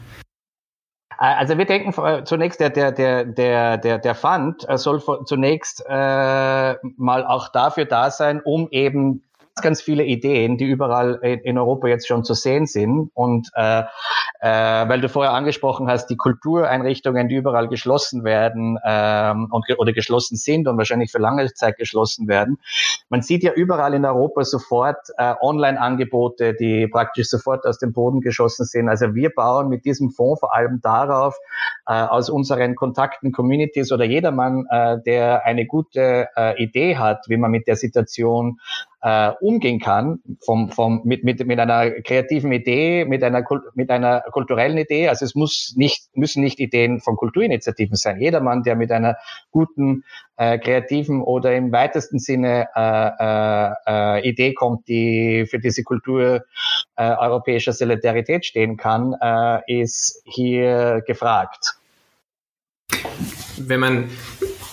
Also 1.22 1.58
wir 1.58 1.66
denken 1.66 1.92
zunächst, 2.24 2.60
der, 2.60 2.70
der, 2.70 2.92
der, 2.92 3.76
der, 3.76 3.98
der, 3.98 4.14
Fund 4.14 4.66
soll 4.76 5.02
zunächst 5.26 5.84
äh, 5.86 6.74
mal 6.96 7.26
auch 7.26 7.48
dafür 7.48 7.84
da 7.84 8.10
sein, 8.10 8.40
um 8.42 8.68
eben 8.70 9.22
ganz 9.60 9.82
viele 9.82 10.04
Ideen, 10.04 10.56
die 10.56 10.66
überall 10.66 11.16
in 11.22 11.58
Europa 11.58 11.88
jetzt 11.88 12.06
schon 12.06 12.24
zu 12.24 12.34
sehen 12.34 12.66
sind. 12.66 13.10
Und 13.14 13.48
äh, 13.54 13.82
äh, 14.40 14.88
weil 14.88 15.00
du 15.02 15.08
vorher 15.08 15.32
angesprochen 15.32 15.88
hast, 15.88 16.06
die 16.06 16.16
Kultureinrichtungen, 16.16 17.28
die 17.28 17.36
überall 17.36 17.68
geschlossen 17.68 18.24
werden 18.24 18.78
ähm, 18.84 19.48
und, 19.50 19.66
oder 19.76 19.92
geschlossen 19.92 20.36
sind 20.36 20.66
und 20.66 20.78
wahrscheinlich 20.78 21.12
für 21.12 21.18
lange 21.18 21.52
Zeit 21.52 21.76
geschlossen 21.76 22.26
werden. 22.26 22.58
Man 23.10 23.20
sieht 23.20 23.42
ja 23.42 23.52
überall 23.52 23.92
in 23.92 24.04
Europa 24.06 24.44
sofort 24.44 25.10
äh, 25.18 25.34
Online-Angebote, 25.40 26.54
die 26.54 26.88
praktisch 26.88 27.28
sofort 27.28 27.66
aus 27.66 27.78
dem 27.78 27.92
Boden 27.92 28.20
geschossen 28.20 28.64
sind. 28.64 28.88
Also 28.88 29.14
wir 29.14 29.30
bauen 29.30 29.68
mit 29.68 29.84
diesem 29.84 30.10
Fonds 30.10 30.40
vor 30.40 30.54
allem 30.54 30.80
darauf, 30.80 31.36
aus 31.92 32.30
unseren 32.30 32.76
Kontakten, 32.76 33.32
Communities 33.32 33.90
oder 33.90 34.04
jedermann, 34.04 34.64
äh, 34.70 34.98
der 35.04 35.44
eine 35.44 35.66
gute 35.66 36.28
äh, 36.36 36.62
Idee 36.62 36.96
hat, 36.96 37.24
wie 37.28 37.36
man 37.36 37.50
mit 37.50 37.66
der 37.66 37.76
Situation 37.76 38.60
äh, 39.02 39.30
umgehen 39.40 39.80
kann, 39.80 40.20
vom, 40.44 40.70
vom, 40.70 41.00
mit, 41.04 41.24
mit, 41.24 41.44
mit 41.46 41.58
einer 41.58 41.90
kreativen 42.02 42.52
Idee, 42.52 43.04
mit 43.06 43.24
einer, 43.24 43.42
mit 43.74 43.90
einer 43.90 44.20
kulturellen 44.30 44.78
Idee. 44.78 45.08
Also 45.08 45.24
es 45.24 45.34
muss 45.34 45.74
nicht, 45.76 46.04
müssen 46.14 46.42
nicht 46.42 46.60
Ideen 46.60 47.00
von 47.00 47.16
Kulturinitiativen 47.16 47.96
sein. 47.96 48.20
Jedermann, 48.20 48.62
der 48.62 48.76
mit 48.76 48.92
einer 48.92 49.16
guten, 49.50 50.04
äh, 50.36 50.58
kreativen 50.58 51.22
oder 51.22 51.54
im 51.54 51.72
weitesten 51.72 52.18
Sinne 52.18 52.68
äh, 52.74 53.10
äh, 53.18 54.18
äh, 54.18 54.28
Idee 54.28 54.54
kommt, 54.54 54.88
die 54.88 55.46
für 55.48 55.58
diese 55.58 55.82
Kultur 55.82 56.44
äh, 56.96 57.14
europäischer 57.16 57.72
Solidarität 57.72 58.46
stehen 58.46 58.76
kann, 58.76 59.14
äh, 59.20 59.82
ist 59.82 60.22
hier 60.24 61.02
gefragt. 61.06 61.79
Wenn 63.56 63.80
man 63.80 64.10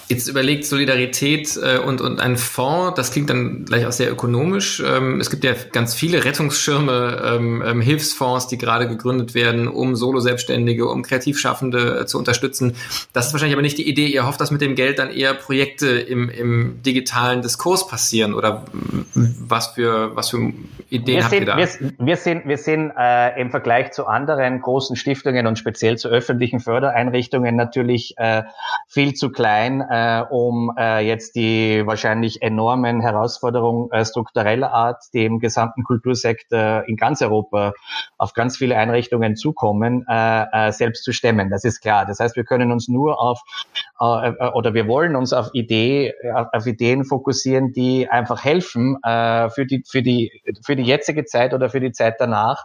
jetzt 0.08 0.28
überlegt, 0.28 0.66
Solidarität 0.66 1.58
äh, 1.62 1.80
und, 1.80 2.02
und 2.02 2.22
ein 2.22 2.38
Fonds, 2.38 2.96
das 2.96 3.12
klingt 3.12 3.30
dann 3.30 3.66
gleich 3.66 3.86
auch 3.86 3.92
sehr 3.92 4.12
ökonomisch. 4.12 4.82
Ähm, 4.86 5.20
es 5.20 5.30
gibt 5.30 5.44
ja 5.44 5.54
ganz 5.72 5.94
viele 5.94 6.24
Rettungsschirme, 6.24 7.22
ähm, 7.26 7.64
ähm, 7.66 7.82
Hilfsfonds, 7.82 8.48
die 8.48 8.58
gerade 8.58 8.88
gegründet 8.88 9.36
werden, 9.36 9.68
um 9.68 9.96
Solo-Selbstständige, 9.96 10.88
um 10.88 11.04
Kreativschaffende 11.04 12.02
äh, 12.02 12.06
zu 12.06 12.18
unterstützen. 12.18 12.76
Das 13.12 13.28
ist 13.28 13.34
wahrscheinlich 13.34 13.56
aber 13.56 13.62
nicht 13.62 13.78
die 13.78 13.88
Idee. 13.88 14.08
Ihr 14.08 14.26
hofft, 14.26 14.40
dass 14.40 14.50
mit 14.50 14.62
dem 14.62 14.76
Geld 14.76 15.00
dann 15.00 15.10
eher 15.10 15.34
Projekte 15.34 15.88
im, 15.88 16.30
im 16.30 16.82
digitalen 16.84 17.42
Diskurs 17.42 17.88
passieren 17.88 18.34
oder 18.34 18.66
was 19.14 19.68
für, 19.68 20.16
was 20.16 20.30
für 20.30 20.54
Ideen 20.90 21.18
wir 21.18 21.24
habt 21.24 21.32
sind, 21.32 21.42
ihr 21.42 21.46
da? 21.46 21.58
Wir, 21.58 21.68
wir 22.00 22.18
sind, 22.18 22.48
wir 22.48 22.58
sind 22.58 22.94
äh, 22.98 23.40
im 23.42 23.52
Vergleich 23.52 23.92
zu 23.92 24.08
anderen 24.08 24.62
großen 24.62 24.96
Stiftungen 24.96 25.48
und 25.48 25.60
speziell 25.60 25.98
zu 25.98 26.08
öffentlichen 26.08 26.62
Fördereinrichtungen 26.62 27.56
natürlich 27.56 28.18
äh, 28.18 28.44
viel 28.88 29.14
zu 29.14 29.32
klein, 29.32 29.82
äh, 29.98 30.08
äh, 30.08 30.24
um 30.30 30.74
äh, 30.78 31.06
jetzt 31.06 31.36
die 31.36 31.86
wahrscheinlich 31.86 32.42
enormen 32.42 33.02
Herausforderungen 33.02 33.92
äh, 33.92 34.06
struktureller 34.06 34.72
Art, 34.72 35.04
die 35.14 35.26
im 35.26 35.40
gesamten 35.40 35.84
Kultursektor 35.84 36.84
in 36.88 36.98
ganz 36.98 37.22
Europa 37.22 37.74
auf 38.18 38.34
ganz 38.34 38.58
viele 38.58 38.78
Einrichtungen 38.78 39.36
zukommen, 39.36 40.06
äh, 40.08 40.46
äh, 40.52 40.72
selbst 40.72 41.04
zu 41.04 41.14
stemmen. 41.14 41.50
Das 41.50 41.64
ist 41.64 41.82
klar. 41.82 42.06
Das 42.06 42.20
heißt, 42.20 42.36
wir 42.36 42.44
können 42.44 42.72
uns 42.72 42.88
nur 42.88 43.22
auf 43.22 43.42
äh, 44.00 44.30
äh 44.30 44.52
oder 44.54 44.74
wir 44.74 44.88
wollen 44.88 45.16
uns 45.16 45.34
auf 45.34 45.50
Idee, 45.54 46.14
auf, 46.34 46.48
auf 46.52 46.66
Ideen 46.66 47.06
fokussieren, 47.06 47.74
die 47.74 48.10
einfach 48.10 48.44
helfen 48.44 48.98
äh, 49.04 49.50
für 49.50 49.66
die 49.66 49.84
für 49.88 50.02
die 50.02 50.42
für 50.66 50.76
die 50.76 50.84
jetzige 50.84 51.26
Zeit 51.26 51.54
oder 51.54 51.70
für 51.70 51.80
die 51.80 51.92
Zeit 51.92 52.16
danach 52.20 52.64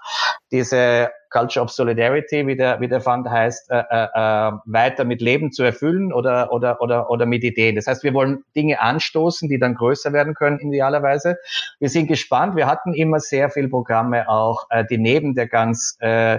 diese 0.51 1.11
Culture 1.33 1.65
of 1.65 1.71
Solidarity, 1.71 2.47
wie 2.47 2.57
der, 2.57 2.81
wie 2.81 2.89
der 2.89 3.01
Fund 3.01 3.29
heißt, 3.29 3.71
äh, 3.71 3.83
äh, 3.91 4.09
äh, 4.15 4.53
weiter 4.67 5.05
mit 5.05 5.21
Leben 5.21 5.53
zu 5.53 5.63
erfüllen 5.63 6.13
oder, 6.13 6.53
oder, 6.53 6.81
oder, 6.81 7.11
oder 7.11 7.27
mit 7.27 7.43
Ideen. 7.45 7.77
Das 7.77 7.87
heißt, 7.87 8.05
wir 8.05 8.15
wollen 8.15 8.45
Dinge 8.55 8.81
anstoßen, 8.81 9.49
die 9.49 9.59
dann 9.59 9.75
größer 9.75 10.13
werden 10.13 10.35
können, 10.35 10.61
idealerweise. 10.61 11.39
Wir 11.81 11.89
sind 11.89 12.07
gespannt. 12.07 12.57
Wir 12.57 12.67
hatten 12.67 12.95
immer 12.95 13.21
sehr 13.21 13.51
viel 13.51 13.69
Programme 13.69 14.29
auch, 14.29 14.67
äh, 14.71 14.85
die 14.89 14.99
neben 14.99 15.35
der 15.35 15.49
ganz 15.49 15.97
äh, 16.01 16.39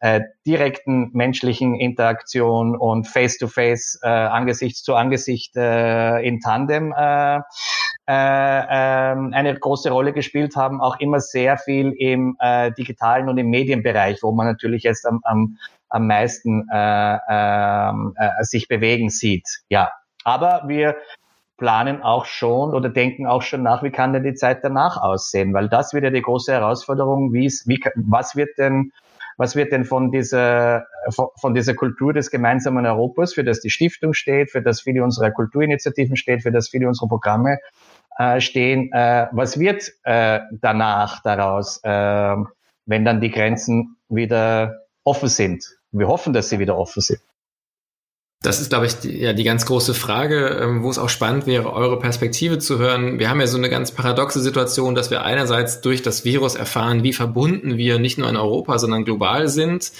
äh, 0.00 0.20
direkten 0.46 1.10
menschlichen 1.12 1.74
Interaktion 1.74 2.76
und 2.76 3.08
Face-to-Face, 3.08 4.00
-face, 4.02 4.06
äh, 4.06 4.08
Angesicht 4.08 4.76
zu 4.76 4.94
Angesicht 4.94 5.56
äh, 5.56 6.20
in 6.20 6.40
Tandem 6.40 6.94
äh, 6.96 7.40
äh, 8.08 8.12
äh, 8.12 9.16
eine 9.32 9.58
große 9.58 9.90
Rolle 9.90 10.12
gespielt 10.12 10.54
haben, 10.54 10.80
auch 10.80 11.00
immer 11.00 11.18
sehr 11.18 11.58
viel 11.58 11.92
im 11.98 12.36
äh, 12.38 12.70
digitalen 12.70 13.28
und 13.28 13.36
im 13.36 13.50
Medienbereich, 13.50 14.22
wo 14.26 14.32
man 14.32 14.46
natürlich 14.46 14.82
jetzt 14.82 15.06
am, 15.06 15.20
am, 15.24 15.56
am 15.88 16.06
meisten 16.06 16.68
äh, 16.70 17.18
ähm, 17.28 18.14
äh, 18.18 18.44
sich 18.44 18.68
bewegen 18.68 19.08
sieht. 19.08 19.48
Ja, 19.68 19.90
aber 20.24 20.64
wir 20.66 20.96
planen 21.56 22.02
auch 22.02 22.26
schon 22.26 22.74
oder 22.74 22.88
denken 22.90 23.26
auch 23.26 23.42
schon 23.42 23.62
nach, 23.62 23.82
wie 23.82 23.90
kann 23.90 24.12
denn 24.12 24.24
die 24.24 24.34
Zeit 24.34 24.62
danach 24.62 24.98
aussehen? 24.98 25.54
Weil 25.54 25.68
das 25.68 25.94
wird 25.94 26.04
ja 26.04 26.10
die 26.10 26.22
große 26.22 26.52
Herausforderung, 26.52 27.32
wie, 27.32 27.48
wie 27.64 27.80
was 27.94 28.36
wird 28.36 28.58
denn 28.58 28.92
was 29.38 29.54
wird 29.54 29.72
denn 29.72 29.84
von 29.84 30.10
dieser, 30.10 30.86
von 31.10 31.54
dieser 31.54 31.74
Kultur 31.74 32.12
des 32.12 32.30
gemeinsamen 32.30 32.86
Europas, 32.86 33.34
für 33.34 33.44
das 33.44 33.60
die 33.60 33.70
Stiftung 33.70 34.14
steht, 34.14 34.50
für 34.50 34.62
das 34.62 34.80
viele 34.80 35.04
unserer 35.04 35.30
Kulturinitiativen 35.30 36.16
steht, 36.16 36.42
für 36.42 36.52
das 36.52 36.68
viele 36.70 36.88
unserer 36.88 37.08
Programme 37.08 37.58
äh, 38.18 38.40
stehen, 38.40 38.90
äh, 38.92 39.26
was 39.32 39.58
wird 39.58 39.92
äh, 40.04 40.40
danach 40.52 41.22
daraus, 41.22 41.80
äh, 41.84 42.36
wenn 42.86 43.04
dann 43.04 43.20
die 43.20 43.30
Grenzen 43.30 43.96
wieder 44.08 44.86
offen 45.04 45.28
sind? 45.28 45.64
Wir 45.92 46.08
hoffen, 46.08 46.32
dass 46.32 46.48
sie 46.48 46.58
wieder 46.58 46.76
offen 46.78 47.02
sind. 47.02 47.20
Das 48.42 48.60
ist, 48.60 48.68
glaube 48.68 48.84
ich, 48.84 48.94
die, 48.96 49.18
ja, 49.18 49.32
die 49.32 49.44
ganz 49.44 49.64
große 49.64 49.94
Frage, 49.94 50.60
ähm, 50.62 50.82
wo 50.82 50.90
es 50.90 50.98
auch 50.98 51.08
spannend 51.08 51.46
wäre, 51.46 51.72
eure 51.72 51.98
Perspektive 51.98 52.58
zu 52.58 52.78
hören. 52.78 53.18
Wir 53.18 53.30
haben 53.30 53.40
ja 53.40 53.46
so 53.46 53.56
eine 53.56 53.70
ganz 53.70 53.92
paradoxe 53.92 54.40
Situation, 54.40 54.94
dass 54.94 55.10
wir 55.10 55.24
einerseits 55.24 55.80
durch 55.80 56.02
das 56.02 56.26
Virus 56.26 56.54
erfahren, 56.54 57.02
wie 57.02 57.14
verbunden 57.14 57.78
wir 57.78 57.98
nicht 57.98 58.18
nur 58.18 58.28
in 58.28 58.36
Europa, 58.36 58.78
sondern 58.78 59.06
global 59.06 59.48
sind. 59.48 59.90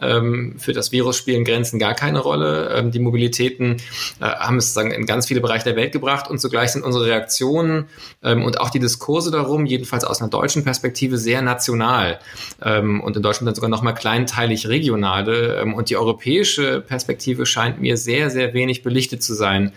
Ähm, 0.00 0.56
für 0.58 0.74
das 0.74 0.92
Virus 0.92 1.16
spielen 1.16 1.42
Grenzen 1.42 1.78
gar 1.78 1.94
keine 1.94 2.20
Rolle. 2.20 2.68
Ähm, 2.76 2.90
die 2.90 2.98
Mobilitäten 2.98 3.78
äh, 4.20 4.24
haben 4.24 4.58
es 4.58 4.74
sagen, 4.74 4.90
in 4.90 5.06
ganz 5.06 5.26
viele 5.26 5.40
Bereiche 5.40 5.64
der 5.64 5.76
Welt 5.76 5.92
gebracht 5.92 6.30
und 6.30 6.38
zugleich 6.38 6.72
sind 6.72 6.84
unsere 6.84 7.06
Reaktionen 7.06 7.86
ähm, 8.22 8.44
und 8.44 8.60
auch 8.60 8.68
die 8.68 8.78
Diskurse 8.78 9.30
darum, 9.30 9.64
jedenfalls 9.64 10.04
aus 10.04 10.20
einer 10.20 10.30
deutschen 10.30 10.64
Perspektive, 10.64 11.16
sehr 11.16 11.40
national 11.40 12.20
ähm, 12.62 13.00
und 13.00 13.16
in 13.16 13.22
Deutschland 13.22 13.48
dann 13.48 13.54
sogar 13.54 13.70
nochmal 13.70 13.94
kleinteilig 13.94 14.68
regionale. 14.68 15.56
Ähm, 15.62 15.72
und 15.72 15.88
die 15.88 15.96
europäische 15.96 16.82
Perspektive 16.82 17.46
scheint 17.46 17.80
mir 17.80 17.85
sehr, 17.94 18.30
sehr 18.30 18.54
wenig 18.54 18.82
belichtet 18.82 19.22
zu 19.22 19.34
sein. 19.34 19.72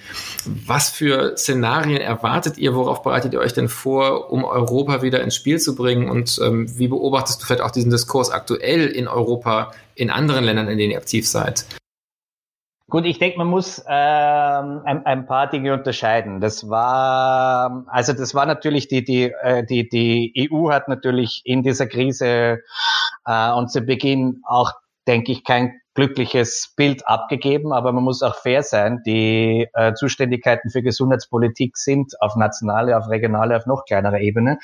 Was 0.46 0.90
für 0.90 1.38
Szenarien 1.38 2.02
erwartet 2.02 2.58
ihr? 2.58 2.74
Worauf 2.74 3.04
bereitet 3.04 3.34
ihr 3.34 3.40
euch 3.40 3.54
denn 3.54 3.70
vor, 3.70 4.32
um 4.32 4.44
Europa 4.44 5.02
wieder 5.02 5.22
ins 5.22 5.36
Spiel 5.36 5.60
zu 5.60 5.76
bringen? 5.76 6.10
Und 6.10 6.40
ähm, 6.44 6.68
wie 6.78 6.88
beobachtest 6.88 7.42
du 7.42 7.46
vielleicht 7.46 7.64
auch 7.64 7.72
diesen 7.72 7.92
Diskurs 7.92 8.32
aktuell 8.32 8.88
in 8.88 9.08
Europa, 9.08 9.72
in 9.96 10.10
anderen 10.10 10.46
Ländern, 10.46 10.68
in 10.68 10.78
denen 10.78 10.92
ihr 10.92 10.98
aktiv 10.98 11.28
seid? 11.28 11.66
Gut, 12.90 13.06
ich 13.06 13.20
denke, 13.20 13.38
man 13.38 13.48
muss 13.48 13.84
ähm, 13.88 14.82
ein, 14.84 15.06
ein, 15.06 15.28
paar 15.28 15.48
Dinge 15.48 15.74
unterscheiden. 15.74 16.42
Das 16.42 16.70
war, 16.70 17.86
also 17.88 18.14
das 18.14 18.34
war 18.34 18.48
natürlich 18.48 18.88
die 18.88 19.04
die 19.04 19.26
äh, 19.26 19.64
die 19.64 19.88
die 19.88 20.50
EU 20.52 20.72
hat 20.72 20.88
natürlich 20.88 21.44
in 21.46 21.62
dieser 21.62 21.86
Krise 21.86 22.64
äh, 23.26 23.52
und 23.52 23.70
zu 23.70 23.82
Beginn 23.82 24.42
auch, 24.44 24.72
denke 25.08 25.32
ich, 25.32 25.44
kein 25.44 25.79
glückliches 25.94 26.74
Bild 26.76 27.08
abgegeben, 27.08 27.74
aber 27.74 27.92
man 27.92 28.04
muss 28.04 28.22
auch 28.22 28.36
fair 28.36 28.64
sein. 28.64 29.02
Die 29.06 29.68
äh, 29.74 29.94
Zuständigkeiten 29.94 30.70
für 30.70 30.82
Gesundheitspolitik 30.82 31.78
sind 31.78 32.14
auf 32.22 32.36
nationale, 32.36 32.98
auf 32.98 33.10
regionale, 33.10 33.56
auf 33.56 33.66
noch 33.66 33.86
kleinerer 33.86 34.20
Ebene. 34.20 34.60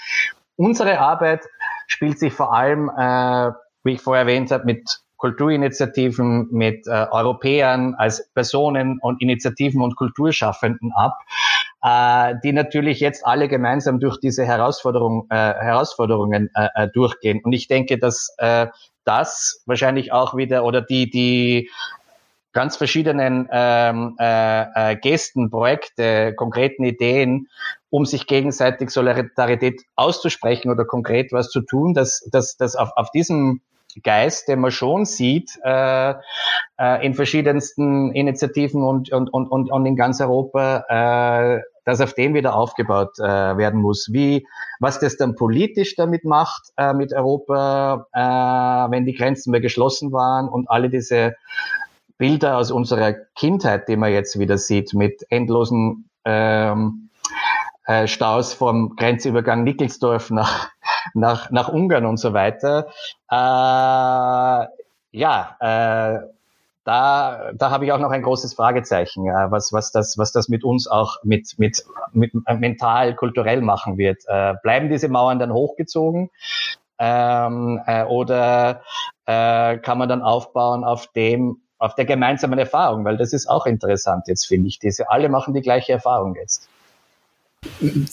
Unsere 0.56 1.00
Arbeit 1.00 1.42
spielt 1.88 2.20
sich 2.20 2.34
vor 2.34 2.54
allem, 2.54 2.90
äh, 2.90 3.52
wie 3.84 3.94
ich 3.94 4.02
vorher 4.02 4.24
erwähnt 4.24 4.52
habe, 4.52 4.66
mit 4.66 5.02
Kulturinitiativen, 5.26 6.50
mit 6.52 6.86
äh, 6.86 7.08
Europäern 7.10 7.96
als 7.96 8.30
Personen 8.36 9.00
und 9.02 9.24
Initiativen 9.24 9.82
und 9.82 9.96
Kulturschaffenden 9.96 10.92
ab, 10.96 11.18
äh, 11.82 12.36
die 12.44 12.54
natürlich 12.54 13.00
jetzt 13.00 13.26
alle 13.26 13.48
gemeinsam 13.48 14.00
durch 14.00 14.20
diese 14.20 14.46
Herausforderung, 14.46 15.26
äh, 15.32 15.36
Herausforderungen 15.36 16.52
äh, 16.54 16.68
äh 16.76 16.88
durchgehen. 16.94 17.42
Und 17.44 17.54
ich 17.54 17.68
denke, 17.68 17.98
dass 17.98 18.36
äh, 18.38 18.68
das 19.04 19.64
wahrscheinlich 19.66 20.14
auch 20.14 20.38
wieder 20.38 20.64
oder 20.64 20.84
die, 20.84 21.10
die 21.10 21.72
ganz 22.54 22.78
verschiedenen 22.78 23.50
ähm, 23.52 24.16
äh, 24.20 24.92
äh, 24.92 24.96
Gesten, 24.96 25.50
Projekte, 25.50 26.36
konkreten 26.36 26.84
Ideen, 26.84 27.48
um 27.90 28.06
sich 28.06 28.28
gegenseitig 28.28 28.92
Solidarität 28.92 29.82
auszusprechen 29.96 30.70
oder 30.70 30.86
konkret 30.86 31.32
was 31.32 31.50
zu 31.50 31.62
tun, 31.62 31.96
dass, 31.96 32.24
dass, 32.32 32.58
dass 32.58 32.76
auf, 32.76 32.92
auf 32.96 33.10
diesem 33.10 33.62
Geist, 34.02 34.48
den 34.48 34.60
man 34.60 34.72
schon 34.72 35.06
sieht 35.06 35.52
äh, 35.64 36.14
äh, 36.80 37.06
in 37.06 37.14
verschiedensten 37.14 38.12
Initiativen 38.14 38.84
und, 38.84 39.12
und, 39.12 39.34
und, 39.34 39.48
und, 39.48 39.72
und 39.72 39.86
in 39.86 39.96
ganz 39.96 40.22
Europa, 40.22 41.58
äh, 41.58 41.62
dass 41.86 42.02
auf 42.02 42.14
dem 42.14 42.34
wieder 42.34 42.56
aufgebaut 42.56 43.20
äh, 43.20 43.24
werden 43.24 43.82
muss. 43.82 44.10
Wie, 44.12 44.46
was 44.80 45.00
das 45.00 45.18
dann 45.18 45.36
politisch 45.36 45.96
damit 45.96 46.26
macht 46.26 46.64
äh, 46.78 46.94
mit 46.94 47.14
Europa, 47.14 48.08
äh, 48.14 48.92
wenn 48.92 49.06
die 49.06 49.14
Grenzen 49.14 49.52
mehr 49.52 49.62
geschlossen 49.62 50.12
waren 50.12 50.50
und 50.50 50.70
alle 50.70 50.90
diese 50.90 51.36
Bilder 52.18 52.58
aus 52.58 52.72
unserer 52.72 53.14
Kindheit, 53.36 53.88
die 53.88 53.98
man 53.98 54.12
jetzt 54.12 54.40
wieder 54.40 54.58
sieht, 54.58 54.94
mit 54.94 55.26
endlosen 55.30 56.10
ähm, 56.24 57.10
äh, 57.86 58.08
Staus 58.08 58.54
vom 58.54 58.96
Grenzübergang 58.96 59.64
Nickelsdorf 59.64 60.32
nach, 60.32 60.70
nach, 61.14 61.52
nach 61.52 61.70
Ungarn 61.70 62.06
und 62.06 62.18
so 62.18 62.34
weiter. 62.34 62.88
Äh, 63.30 64.68
ja, 65.12 65.56
äh, 65.60 66.20
da, 66.86 67.52
da 67.54 67.72
habe 67.72 67.86
ich 67.86 67.92
auch 67.92 68.00
noch 68.00 68.12
ein 68.12 68.22
großes 68.22 68.54
Fragezeichen, 68.54 69.28
äh, 69.28 69.52
was, 69.52 69.74
was, 69.74 69.92
das, 69.92 70.18
was 70.18 70.32
das 70.32 70.50
mit 70.50 70.64
uns 70.64 70.88
auch 70.88 71.18
mit, 71.24 71.56
mit, 71.58 71.84
mit 72.14 72.32
mental, 72.48 73.16
kulturell 73.16 73.62
machen 73.62 73.98
wird. 73.98 74.20
Äh, 74.28 74.54
bleiben 74.62 74.90
diese 74.90 75.10
Mauern 75.10 75.40
dann 75.40 75.52
hochgezogen? 75.52 76.30
Ähm, 76.98 77.82
äh, 77.88 78.04
oder 78.04 78.82
äh, 79.26 79.78
kann 79.80 79.98
man 79.98 80.08
dann 80.08 80.22
aufbauen 80.22 80.84
auf 80.84 81.08
dem, 81.08 81.58
auf 81.80 81.96
der 81.96 82.06
gemeinsamen 82.06 82.60
Erfahrung, 82.60 83.04
weil 83.04 83.18
das 83.18 83.34
ist 83.34 83.50
auch 83.50 83.66
interessant 83.66 84.28
jetzt, 84.28 84.46
finde 84.46 84.68
ich. 84.68 84.80
Diese 84.80 85.10
alle 85.10 85.28
machen 85.28 85.54
die 85.54 85.62
gleiche 85.62 85.92
Erfahrung 85.92 86.36
jetzt. 86.36 86.70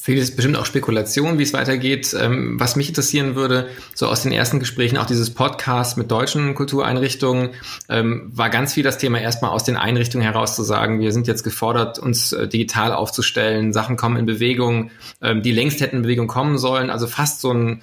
Vieles 0.00 0.35
bestimmt 0.35 0.56
auch 0.56 0.66
Spekulation, 0.66 1.38
wie 1.38 1.42
es 1.42 1.52
weitergeht. 1.52 2.14
Ähm, 2.18 2.59
was 2.59 2.76
mich 2.76 2.88
interessieren 2.88 3.35
würde, 3.35 3.68
so 3.94 4.06
aus 4.06 4.23
den 4.23 4.32
ersten 4.32 4.59
Gesprächen, 4.61 4.99
auch 4.99 5.06
dieses 5.06 5.32
Podcast 5.32 5.97
mit 5.97 6.11
deutschen 6.11 6.54
Kultureinrichtungen, 6.54 7.50
ähm, 7.88 8.30
war 8.35 8.50
ganz 8.50 8.75
viel 8.75 8.82
das 8.82 8.99
Thema 8.99 9.21
erstmal 9.21 9.50
aus 9.50 9.64
den 9.64 9.76
Einrichtungen 9.76 10.25
heraus 10.25 10.56
zu 10.56 10.62
sagen, 10.62 11.00
wir 11.00 11.12
sind 11.12 11.26
jetzt 11.26 11.42
gefordert, 11.42 11.99
uns 11.99 12.32
äh, 12.32 12.49
digital 12.49 12.92
aufzustellen, 12.92 13.73
Sachen 13.73 13.97
kommen 13.97 14.16
in 14.16 14.26
Bewegung, 14.26 14.90
ähm, 15.21 15.42
die 15.42 15.52
längst 15.52 15.80
hätten 15.80 15.97
in 15.97 16.02
Bewegung 16.02 16.26
kommen 16.26 16.59
sollen. 16.59 16.90
Also 16.90 17.06
fast 17.06 17.40
so 17.40 17.52
ein, 17.52 17.82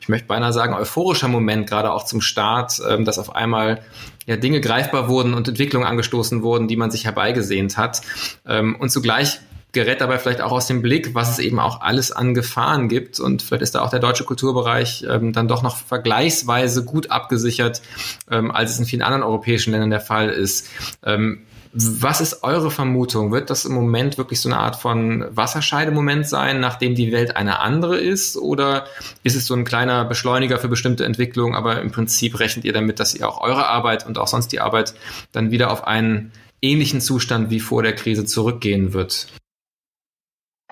ich 0.00 0.08
möchte 0.08 0.28
beinahe 0.28 0.52
sagen, 0.52 0.74
euphorischer 0.74 1.26
Moment, 1.26 1.68
gerade 1.68 1.92
auch 1.92 2.04
zum 2.04 2.20
Start, 2.20 2.78
dass 2.78 3.18
auf 3.18 3.34
einmal 3.34 3.80
ja, 4.26 4.36
Dinge 4.36 4.60
greifbar 4.60 5.08
wurden 5.08 5.34
und 5.34 5.48
Entwicklungen 5.48 5.88
angestoßen 5.88 6.42
wurden, 6.42 6.68
die 6.68 6.76
man 6.76 6.92
sich 6.92 7.04
herbeigesehnt 7.04 7.76
hat. 7.76 8.02
und 8.44 8.90
zugleich 8.90 9.40
gerät 9.74 10.00
dabei 10.00 10.18
vielleicht 10.18 10.40
auch 10.40 10.52
aus 10.52 10.66
dem 10.66 10.80
Blick, 10.80 11.14
was 11.14 11.30
es 11.30 11.38
eben 11.38 11.58
auch 11.60 11.80
alles 11.82 12.12
an 12.12 12.32
Gefahren 12.32 12.88
gibt. 12.88 13.20
Und 13.20 13.42
vielleicht 13.42 13.62
ist 13.62 13.74
da 13.74 13.82
auch 13.82 13.90
der 13.90 14.00
deutsche 14.00 14.24
Kulturbereich 14.24 15.04
ähm, 15.08 15.32
dann 15.32 15.48
doch 15.48 15.62
noch 15.62 15.76
vergleichsweise 15.76 16.84
gut 16.84 17.10
abgesichert, 17.10 17.82
ähm, 18.30 18.50
als 18.50 18.70
es 18.70 18.78
in 18.78 18.86
vielen 18.86 19.02
anderen 19.02 19.22
europäischen 19.22 19.72
Ländern 19.72 19.90
der 19.90 20.00
Fall 20.00 20.30
ist. 20.30 20.68
Ähm, 21.04 21.42
was 21.76 22.20
ist 22.20 22.44
eure 22.44 22.70
Vermutung? 22.70 23.32
Wird 23.32 23.50
das 23.50 23.64
im 23.64 23.74
Moment 23.74 24.16
wirklich 24.16 24.40
so 24.40 24.48
eine 24.48 24.58
Art 24.58 24.76
von 24.76 25.24
Wasserscheidemoment 25.30 26.24
sein, 26.24 26.60
nachdem 26.60 26.94
die 26.94 27.10
Welt 27.10 27.36
eine 27.36 27.58
andere 27.58 27.96
ist? 27.96 28.36
Oder 28.36 28.86
ist 29.24 29.34
es 29.34 29.46
so 29.46 29.54
ein 29.54 29.64
kleiner 29.64 30.04
Beschleuniger 30.04 30.58
für 30.58 30.68
bestimmte 30.68 31.04
Entwicklungen? 31.04 31.56
Aber 31.56 31.80
im 31.82 31.90
Prinzip 31.90 32.38
rechnet 32.38 32.64
ihr 32.64 32.72
damit, 32.72 33.00
dass 33.00 33.16
ihr 33.16 33.28
auch 33.28 33.40
eure 33.40 33.66
Arbeit 33.66 34.06
und 34.06 34.18
auch 34.18 34.28
sonst 34.28 34.52
die 34.52 34.60
Arbeit 34.60 34.94
dann 35.32 35.50
wieder 35.50 35.72
auf 35.72 35.84
einen 35.84 36.30
ähnlichen 36.62 37.00
Zustand 37.00 37.50
wie 37.50 37.60
vor 37.60 37.82
der 37.82 37.96
Krise 37.96 38.24
zurückgehen 38.24 38.92
wird? 38.92 39.26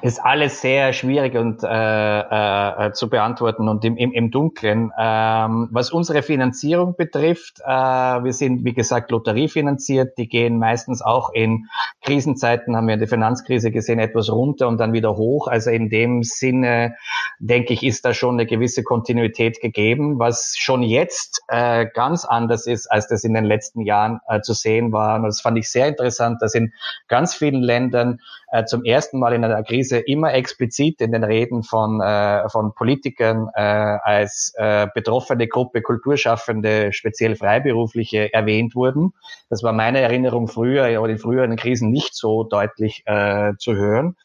Ist 0.02 0.18
alles 0.18 0.60
sehr 0.60 0.92
schwierig 0.92 1.36
und 1.36 1.62
äh, 1.62 1.66
äh, 1.68 2.92
zu 2.92 3.08
beantworten 3.08 3.68
und 3.68 3.84
im, 3.84 3.96
im, 3.96 4.10
im 4.12 4.32
Dunkeln. 4.32 4.90
Ähm, 4.98 5.68
was 5.70 5.92
unsere 5.92 6.22
Finanzierung 6.22 6.96
betrifft, 6.96 7.60
äh, 7.64 7.70
wir 7.70 8.32
sind 8.32 8.64
wie 8.64 8.74
gesagt 8.74 9.12
lotteriefinanziert. 9.12 10.18
Die 10.18 10.28
gehen 10.28 10.58
meistens 10.58 11.02
auch 11.02 11.30
in 11.32 11.68
Krisenzeiten, 12.02 12.76
haben 12.76 12.88
wir 12.88 12.94
in 12.94 13.00
der 13.00 13.08
Finanzkrise 13.08 13.70
gesehen, 13.70 14.00
etwas 14.00 14.28
runter 14.30 14.66
und 14.66 14.78
dann 14.78 14.92
wieder 14.92 15.16
hoch. 15.16 15.46
Also 15.46 15.70
in 15.70 15.88
dem 15.88 16.24
Sinne 16.24 16.96
denke 17.38 17.72
ich, 17.72 17.84
ist 17.84 18.04
da 18.04 18.12
schon 18.12 18.34
eine 18.34 18.46
gewisse 18.46 18.82
Kontinuität 18.82 19.60
gegeben, 19.60 20.18
was 20.18 20.56
schon 20.58 20.82
jetzt 20.82 21.42
äh, 21.46 21.86
ganz 21.86 22.24
anders 22.24 22.66
ist, 22.66 22.90
als 22.90 23.06
das 23.06 23.22
in 23.22 23.34
den 23.34 23.44
letzten 23.44 23.82
Jahren 23.82 24.18
äh, 24.26 24.40
zu 24.40 24.52
sehen 24.52 24.90
war. 24.90 25.16
Und 25.16 25.24
das 25.24 25.40
fand 25.40 25.58
ich 25.58 25.70
sehr 25.70 25.86
interessant, 25.86 26.42
dass 26.42 26.56
in 26.56 26.72
ganz 27.06 27.34
vielen 27.34 27.62
Ländern 27.62 28.18
äh, 28.50 28.64
zum 28.64 28.84
ersten 28.84 29.18
Mal 29.18 29.32
in 29.32 29.44
einer 29.44 29.62
Krise 29.62 29.91
immer 29.98 30.34
explizit 30.34 31.00
in 31.00 31.12
den 31.12 31.24
Reden 31.24 31.62
von, 31.62 32.00
äh, 32.00 32.48
von 32.48 32.74
Politikern 32.74 33.48
äh, 33.54 33.60
als 33.60 34.52
äh, 34.56 34.86
betroffene 34.94 35.48
Gruppe 35.48 35.82
Kulturschaffende, 35.82 36.92
speziell 36.92 37.36
Freiberufliche 37.36 38.32
erwähnt 38.32 38.74
wurden. 38.74 39.12
Das 39.48 39.62
war 39.62 39.72
meine 39.72 40.00
Erinnerung 40.00 40.48
früher 40.48 41.00
oder 41.00 41.12
in 41.12 41.18
früheren 41.18 41.56
Krisen 41.56 41.90
nicht 41.90 42.14
so 42.14 42.44
deutlich 42.44 43.02
äh, 43.06 43.52
zu 43.58 43.74
hören. 43.74 44.16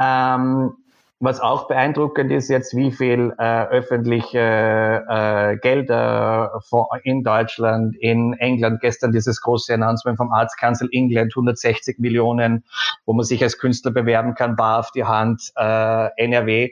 Ähm, 0.00 0.72
was 1.20 1.40
auch 1.40 1.68
beeindruckend 1.68 2.30
ist 2.32 2.48
jetzt, 2.48 2.76
wie 2.76 2.90
viel 2.90 3.32
äh, 3.38 3.64
öffentliche 3.66 5.04
äh, 5.08 5.56
Gelder 5.56 6.60
in 7.02 7.22
Deutschland, 7.22 7.96
in 7.96 8.34
England, 8.34 8.80
gestern 8.80 9.12
dieses 9.12 9.40
große 9.40 9.72
Announcement 9.72 10.16
vom 10.16 10.32
Arts 10.32 10.56
Council 10.56 10.88
England, 10.92 11.32
160 11.34 11.98
Millionen, 11.98 12.64
wo 13.06 13.12
man 13.12 13.24
sich 13.24 13.42
als 13.42 13.58
Künstler 13.58 13.92
bewerben 13.92 14.34
kann, 14.34 14.56
bar 14.56 14.80
auf 14.80 14.90
die 14.90 15.04
Hand, 15.04 15.52
äh, 15.56 16.08
NRW 16.16 16.70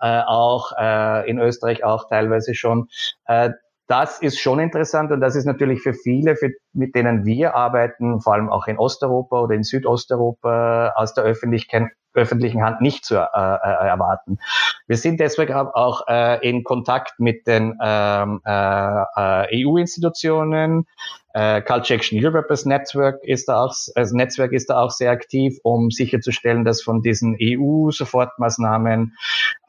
äh, 0.00 0.22
auch, 0.26 0.72
äh, 0.78 1.28
in 1.28 1.38
Österreich 1.38 1.84
auch 1.84 2.08
teilweise 2.08 2.54
schon. 2.54 2.88
Äh, 3.26 3.50
das 3.88 4.22
ist 4.22 4.38
schon 4.38 4.58
interessant 4.58 5.10
und 5.10 5.20
das 5.20 5.36
ist 5.36 5.44
natürlich 5.44 5.82
für 5.82 5.92
viele, 5.92 6.36
für, 6.36 6.50
mit 6.72 6.94
denen 6.94 7.26
wir 7.26 7.54
arbeiten, 7.54 8.20
vor 8.20 8.34
allem 8.34 8.48
auch 8.48 8.66
in 8.66 8.78
Osteuropa 8.78 9.40
oder 9.40 9.54
in 9.54 9.64
Südosteuropa 9.64 10.92
aus 10.96 11.12
der 11.14 11.24
Öffentlichkeit 11.24 11.88
öffentlichen 12.14 12.62
Hand 12.62 12.80
nicht 12.80 13.04
zu 13.04 13.16
äh, 13.16 13.18
äh, 13.18 13.88
erwarten. 13.88 14.38
Wir 14.86 14.96
sind 14.96 15.20
deswegen 15.20 15.54
auch 15.54 16.06
äh, 16.08 16.48
in 16.48 16.64
Kontakt 16.64 17.18
mit 17.18 17.46
den 17.46 17.78
ähm, 17.82 18.40
äh, 18.44 19.02
äh 19.16 19.66
EU-Institutionen. 19.66 20.86
Äh, 21.34 21.62
Culture 21.62 21.96
Action 21.96 22.18
Europe 22.22 22.50
als 22.50 22.66
Netzwerk 22.66 23.22
ist 23.24 23.48
da 23.48 23.64
auch, 23.64 23.74
als 23.94 24.12
Netzwerk 24.12 24.52
ist 24.52 24.68
da 24.68 24.80
auch 24.80 24.90
sehr 24.90 25.10
aktiv, 25.10 25.58
um 25.62 25.90
sicherzustellen, 25.90 26.64
dass 26.64 26.82
von 26.82 27.00
diesen 27.02 27.36
EU-Sofortmaßnahmen 27.40 29.16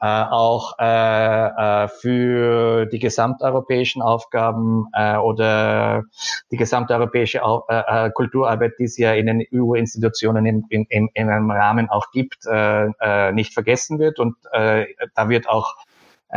äh, 0.00 0.06
auch 0.06 0.78
äh, 0.78 0.84
äh, 0.84 1.88
für 1.88 2.86
die 2.86 2.98
gesamteuropäischen 2.98 4.02
Aufgaben 4.02 4.86
äh, 4.92 5.16
oder 5.16 6.04
die 6.50 6.56
gesamteuropäische 6.56 7.40
äh, 7.68 8.06
äh, 8.06 8.10
Kulturarbeit, 8.10 8.72
die 8.78 8.84
es 8.84 8.98
ja 8.98 9.14
in 9.14 9.26
den 9.26 9.42
EU-Institutionen 9.54 10.44
in, 10.44 10.64
in, 10.68 11.08
in 11.14 11.30
einem 11.30 11.50
Rahmen 11.50 11.88
auch 11.88 12.10
gibt, 12.10 12.46
äh, 12.46 12.88
äh, 13.00 13.32
nicht 13.32 13.54
vergessen 13.54 13.98
wird. 13.98 14.18
Und 14.18 14.36
äh, 14.52 14.86
da 15.14 15.28
wird 15.28 15.48
auch 15.48 15.74
äh, 15.78 15.93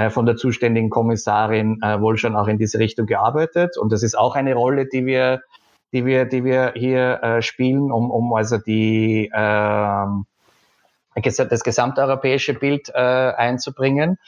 von 0.09 0.25
der 0.25 0.35
zuständigen 0.35 0.89
Kommissarin 0.89 1.79
äh, 1.81 1.99
wohl 1.99 2.17
schon 2.17 2.35
auch 2.35 2.47
in 2.47 2.57
diese 2.57 2.77
Richtung 2.79 3.07
gearbeitet. 3.07 3.77
Und 3.77 3.91
das 3.91 4.03
ist 4.03 4.17
auch 4.17 4.35
eine 4.35 4.53
Rolle, 4.53 4.85
die 4.85 5.05
wir, 5.05 5.41
die 5.91 6.05
wir, 6.05 6.25
die 6.25 6.43
wir 6.43 6.73
hier 6.75 7.19
äh, 7.23 7.41
spielen, 7.41 7.91
um, 7.91 8.11
um 8.11 8.33
also 8.33 8.57
die 8.57 9.31
äh, 9.33 10.05
das 11.23 11.63
gesamteuropäische 11.63 12.53
Bild 12.53 12.89
äh, 12.89 12.97
einzubringen 12.99 14.19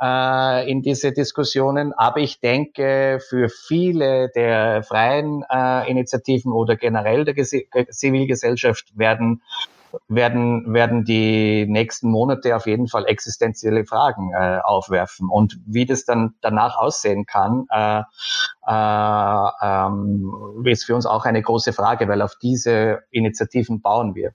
äh, 0.00 0.70
in 0.70 0.82
diese 0.82 1.12
Diskussionen. 1.12 1.92
Aber 1.92 2.18
ich 2.20 2.40
denke, 2.40 3.18
für 3.26 3.48
viele 3.48 4.30
der 4.34 4.82
freien 4.82 5.44
äh, 5.50 5.90
Initiativen 5.90 6.52
oder 6.52 6.76
generell 6.76 7.24
der 7.24 7.34
Ges 7.34 7.54
Zivilgesellschaft 7.90 8.98
werden 8.98 9.42
werden, 10.08 10.72
werden 10.72 11.04
die 11.04 11.66
nächsten 11.66 12.10
Monate 12.10 12.56
auf 12.56 12.66
jeden 12.66 12.88
Fall 12.88 13.06
existenzielle 13.06 13.84
Fragen 13.84 14.32
äh, 14.32 14.60
aufwerfen. 14.62 15.28
Und 15.28 15.58
wie 15.66 15.86
das 15.86 16.04
dann 16.04 16.34
danach 16.40 16.76
aussehen 16.76 17.26
kann, 17.26 17.66
äh, 17.70 18.02
äh, 18.66 19.48
ähm, 19.62 20.64
ist 20.64 20.84
für 20.84 20.94
uns 20.94 21.06
auch 21.06 21.24
eine 21.24 21.42
große 21.42 21.72
Frage, 21.72 22.08
weil 22.08 22.22
auf 22.22 22.36
diese 22.40 23.00
Initiativen 23.10 23.80
bauen 23.80 24.14
wir. 24.14 24.32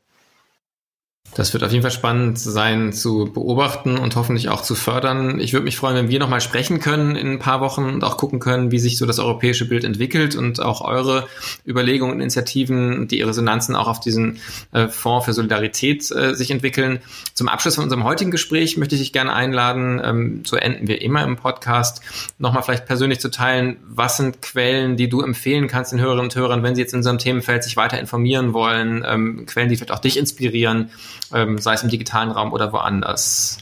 Das 1.36 1.52
wird 1.54 1.64
auf 1.64 1.72
jeden 1.72 1.82
Fall 1.82 1.92
spannend 1.92 2.38
sein 2.38 2.94
zu 2.94 3.30
beobachten 3.34 3.98
und 3.98 4.16
hoffentlich 4.16 4.50
auch 4.50 4.62
zu 4.62 4.76
fördern. 4.76 5.40
Ich 5.40 5.54
würde 5.54 5.64
mich 5.64 5.78
freuen, 5.78 5.96
wenn 5.96 6.10
wir 6.10 6.20
nochmal 6.20 6.42
sprechen 6.42 6.80
können 6.80 7.16
in 7.16 7.28
ein 7.28 7.40
paar 7.40 7.60
Wochen 7.60 7.86
und 7.86 8.04
auch 8.04 8.18
gucken 8.18 8.40
können, 8.40 8.72
wie 8.72 8.78
sich 8.78 8.98
so 8.98 9.06
das 9.06 9.18
europäische 9.18 9.68
Bild 9.68 9.84
entwickelt 9.84 10.36
und 10.36 10.62
auch 10.62 10.82
eure 10.82 11.28
Überlegungen 11.66 12.14
und 12.14 12.22
Initiativen, 12.22 13.08
die 13.08 13.22
Resonanzen 13.22 13.76
auch 13.76 13.88
auf 13.88 14.00
diesen 14.00 14.38
äh, 14.74 14.88
Fonds 14.88 15.26
für 15.26 15.34
Solidarität 15.34 16.12
äh, 16.12 16.36
sich 16.36 16.52
entwickeln. 16.52 17.00
Zum 17.34 17.48
Abschluss 17.48 17.76
von 17.76 17.86
unserem 17.86 18.04
heutigen 18.04 18.30
Gespräch 18.30 18.78
möchte 18.78 18.96
ich 18.96 19.02
dich 19.02 19.14
gerne 19.14 19.34
einladen, 19.34 20.02
ähm, 20.04 20.44
so 20.46 20.56
enden 20.56 20.88
wir 20.88 21.02
immer 21.02 21.24
im 21.24 21.36
Podcast, 21.36 22.02
nochmal 22.38 22.62
vielleicht 22.62 22.86
persönlich 22.86 23.20
zu 23.20 23.32
teilen, 23.32 23.78
was 23.88 24.18
sind 24.18 24.42
Quellen, 24.44 24.98
die 24.98 25.10
du 25.10 25.22
empfehlen 25.22 25.68
kannst 25.68 25.92
den 25.92 26.00
Hörerinnen 26.00 26.26
und 26.26 26.36
Hörern, 26.36 26.62
wenn 26.62 26.76
sie 26.76 26.82
jetzt 26.82 26.94
in 26.94 26.98
unserem 26.98 27.18
Themenfeld 27.18 27.64
sich 27.64 27.76
weiter 27.76 28.00
informieren 28.00 28.54
wollen, 28.54 29.04
ähm, 29.08 29.46
Quellen, 29.48 29.70
die 29.70 29.78
vielleicht 29.78 29.92
auch 29.92 30.00
dich 30.00 30.18
inspirieren 30.18 30.92
ähm, 31.34 31.58
sei 31.58 31.74
es 31.74 31.84
im 31.84 31.90
digitalen 31.90 32.32
Raum 32.32 32.54
oder 32.54 32.74
woanders? 32.74 33.60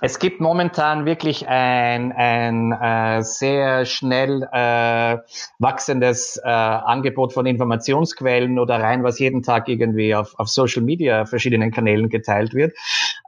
Es 0.00 0.18
gibt 0.18 0.40
momentan 0.40 1.06
wirklich 1.06 1.48
ein, 1.48 2.12
ein 2.12 2.72
äh, 2.72 3.22
sehr 3.22 3.86
schnell 3.86 4.42
äh, 4.52 5.18
wachsendes 5.60 6.36
äh, 6.44 6.48
Angebot 6.48 7.32
von 7.32 7.46
Informationsquellen 7.46 8.58
oder 8.58 8.80
rein, 8.80 9.04
was 9.04 9.20
jeden 9.20 9.42
Tag 9.42 9.68
irgendwie 9.68 10.14
auf, 10.14 10.34
auf 10.36 10.48
Social 10.48 10.82
Media 10.82 11.26
verschiedenen 11.26 11.70
Kanälen 11.70 12.08
geteilt 12.08 12.54
wird. 12.54 12.72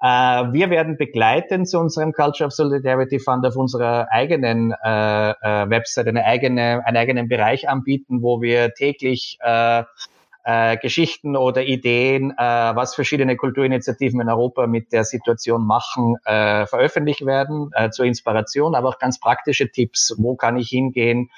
Äh, 0.03 0.07
wir 0.07 0.68
werden 0.68 0.96
begleiten 0.99 1.66
zu 1.66 1.79
unserem 1.79 2.12
Culture 2.12 2.49
of 2.49 2.53
Solidarity 2.53 3.20
Fund 3.20 3.46
auf 3.46 3.57
unserer 3.57 4.09
eigenen 4.11 4.72
äh, 4.72 5.31
äh, 5.31 5.70
Website 5.70 6.09
eine 6.09 6.25
eigene, 6.25 6.83
einen 6.85 6.96
eigenen 6.96 7.29
Bereich 7.29 7.68
anbieten, 7.68 8.22
wo 8.22 8.42
wir 8.42 8.75
täglich 8.75 9.38
äh, 9.40 9.85
äh, 10.46 10.76
Geschichten 10.76 11.37
oder 11.37 11.64
Ideen, 11.64 12.30
äh, 12.30 12.37
was 12.37 12.94
verschiedene 12.94 13.37
Kulturinitiativen 13.37 14.20
in 14.20 14.28
Europa 14.28 14.68
mit 14.68 14.92
der 14.92 15.02
Situation 15.02 15.66
machen, 15.66 16.14
äh, 16.24 16.66
veröffentlicht 16.66 17.26
werden, 17.26 17.70
äh, 17.74 17.90
zur 17.90 18.06
Inspiration, 18.06 18.76
aber 18.76 18.90
auch 18.90 18.98
ganz 19.00 19.18
praktische 19.18 19.68
Tipps. 19.72 20.14
Wo 20.18 20.37
kann 20.37 20.56
ich 20.56 20.68
hingehen? 20.68 21.30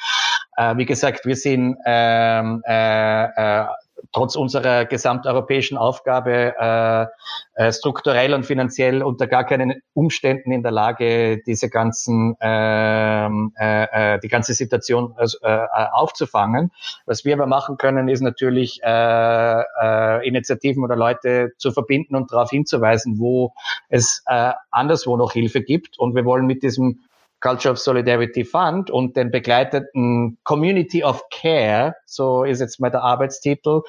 Äh, 0.59 0.77
wie 0.77 0.85
gesagt, 0.85 1.25
wir 1.25 1.37
sind 1.37 1.79
ähm, 1.87 2.63
äh, 2.67 3.25
äh, 3.25 3.67
trotz 4.13 4.37
unserer 4.37 4.85
gesamteuropäischen 4.85 5.77
Aufgabe 5.77 6.55
äh, 6.59 7.07
äh, 7.55 7.73
strukturell 7.73 8.35
und 8.35 8.47
finanziell 8.47 9.03
unter 9.03 9.27
gar 9.27 9.45
keinen 9.45 9.83
Umständen 9.93 10.53
in 10.53 10.63
der 10.63 10.73
Lage, 10.73 11.43
diese 11.47 11.69
ganzen 11.69 12.37
ähm, 12.41 13.53
äh, 13.59 14.15
äh, 14.15 14.21
die 14.21 14.29
ganze 14.29 14.55
Situation 14.55 15.15
äh, 15.19 15.27
äh, 15.43 15.67
aufzufangen. 15.93 16.71
Was 17.07 17.25
wir 17.25 17.35
aber 17.35 17.47
machen 17.47 17.77
können, 17.77 18.09
ist 18.09 18.21
natürlich 18.21 18.81
äh, 18.83 19.63
äh, 19.83 20.27
Initiativen 20.27 20.85
oder 20.85 20.97
Leute 20.97 21.53
zu 21.59 21.73
verbinden 21.73 22.15
und 22.15 22.33
darauf 22.33 22.51
hinzuweisen, 22.51 23.19
wo 23.19 23.53
es 23.89 24.23
äh, 24.27 24.53
anderswo 24.71 25.17
noch 25.17 25.33
Hilfe 25.33 25.63
gibt. 25.63 25.99
Und 25.99 26.15
wir 26.15 26.25
wollen 26.25 26.47
mit 26.47 26.63
diesem 26.63 27.01
Culture 27.41 27.73
of 27.73 27.79
Solidarity 27.79 28.45
Fund 28.45 28.91
und 28.91 29.17
den 29.17 29.31
begleiteten 29.31 30.39
Community 30.45 31.05
of 31.05 31.23
Care, 31.31 31.95
so 32.05 32.45
ist 32.45 32.61
jetzt 32.61 32.81
mal 32.81 32.91
der 32.91 33.03
Arbeitstitel, 33.03 33.83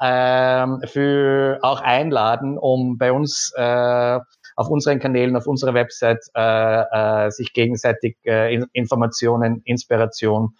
ähm, 0.00 0.80
für 0.86 1.58
auch 1.62 1.80
einladen, 1.80 2.58
um 2.58 2.98
bei 2.98 3.12
uns 3.12 3.52
äh, 3.56 4.18
auf 4.56 4.68
unseren 4.68 4.98
Kanälen, 4.98 5.36
auf 5.36 5.46
unserer 5.46 5.74
Website 5.74 6.24
äh, 6.34 7.26
äh, 7.26 7.30
sich 7.30 7.52
gegenseitig 7.52 8.16
äh, 8.24 8.54
Informationen, 8.72 9.62
Inspiration 9.64 10.54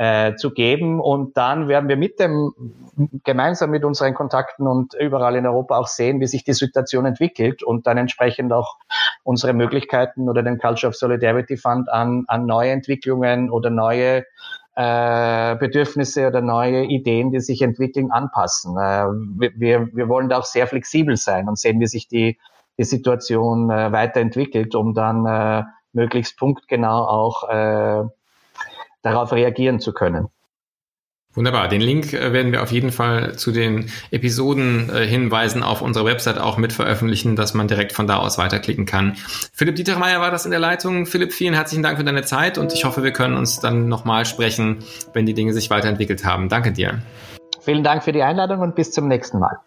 äh, 0.00 0.34
zu 0.36 0.52
geben. 0.52 1.00
Und 1.00 1.36
dann 1.36 1.68
werden 1.68 1.88
wir 1.88 1.96
mit 1.96 2.18
dem, 2.20 2.52
gemeinsam 3.24 3.70
mit 3.70 3.84
unseren 3.84 4.14
Kontakten 4.14 4.66
und 4.66 4.94
überall 4.94 5.36
in 5.36 5.46
Europa 5.46 5.76
auch 5.76 5.88
sehen, 5.88 6.20
wie 6.20 6.26
sich 6.26 6.44
die 6.44 6.54
Situation 6.54 7.04
entwickelt 7.04 7.62
und 7.62 7.86
dann 7.86 7.98
entsprechend 7.98 8.52
auch 8.52 8.76
unsere 9.24 9.52
Möglichkeiten 9.52 10.28
oder 10.28 10.42
den 10.42 10.58
Culture 10.58 10.88
of 10.88 10.96
Solidarity 10.96 11.56
Fund 11.56 11.90
an, 11.90 12.24
an 12.28 12.46
neue 12.46 12.70
Entwicklungen 12.70 13.50
oder 13.50 13.70
neue 13.70 14.24
äh, 14.76 15.56
Bedürfnisse 15.56 16.28
oder 16.28 16.40
neue 16.40 16.84
Ideen, 16.84 17.30
die 17.32 17.40
sich 17.40 17.60
entwickeln, 17.60 18.10
anpassen. 18.10 18.78
Äh, 18.78 19.04
wir, 19.56 19.88
wir 19.92 20.08
wollen 20.08 20.30
da 20.30 20.38
auch 20.38 20.44
sehr 20.44 20.66
flexibel 20.66 21.16
sein 21.16 21.48
und 21.48 21.58
sehen, 21.58 21.80
wie 21.80 21.86
sich 21.86 22.08
die 22.08 22.38
die 22.80 22.84
Situation 22.84 23.70
äh, 23.70 23.92
weiterentwickelt, 23.92 24.74
um 24.74 24.94
dann 24.94 25.26
äh, 25.26 25.64
möglichst 25.92 26.38
punktgenau 26.38 27.04
auch 27.04 27.48
äh, 27.50 28.04
darauf 29.02 29.32
reagieren 29.32 29.80
zu 29.80 29.92
können. 29.92 30.28
Wunderbar. 31.34 31.68
Den 31.68 31.82
Link 31.82 32.14
äh, 32.14 32.32
werden 32.32 32.52
wir 32.52 32.62
auf 32.62 32.72
jeden 32.72 32.90
Fall 32.90 33.36
zu 33.36 33.52
den 33.52 33.90
Episoden 34.10 34.88
äh, 34.88 35.06
hinweisen 35.06 35.62
auf 35.62 35.82
unserer 35.82 36.06
Website 36.06 36.38
auch 36.38 36.56
mit 36.56 36.72
veröffentlichen, 36.72 37.36
dass 37.36 37.52
man 37.52 37.68
direkt 37.68 37.92
von 37.92 38.06
da 38.06 38.16
aus 38.16 38.38
weiterklicken 38.38 38.86
kann. 38.86 39.14
Philipp 39.52 39.76
Dietermeier 39.76 40.22
war 40.22 40.30
das 40.30 40.46
in 40.46 40.50
der 40.50 40.58
Leitung. 40.58 41.04
Philipp, 41.04 41.34
vielen 41.34 41.52
herzlichen 41.52 41.82
Dank 41.82 41.98
für 41.98 42.04
deine 42.04 42.22
Zeit 42.22 42.56
und 42.56 42.72
ich 42.72 42.86
hoffe, 42.86 43.02
wir 43.02 43.12
können 43.12 43.36
uns 43.36 43.60
dann 43.60 43.88
nochmal 43.88 44.24
sprechen, 44.24 44.78
wenn 45.12 45.26
die 45.26 45.34
Dinge 45.34 45.52
sich 45.52 45.68
weiterentwickelt 45.68 46.24
haben. 46.24 46.48
Danke 46.48 46.72
dir. 46.72 47.02
Vielen 47.60 47.84
Dank 47.84 48.02
für 48.02 48.12
die 48.12 48.22
Einladung 48.22 48.60
und 48.60 48.74
bis 48.74 48.90
zum 48.90 49.06
nächsten 49.06 49.38
Mal. 49.38 49.58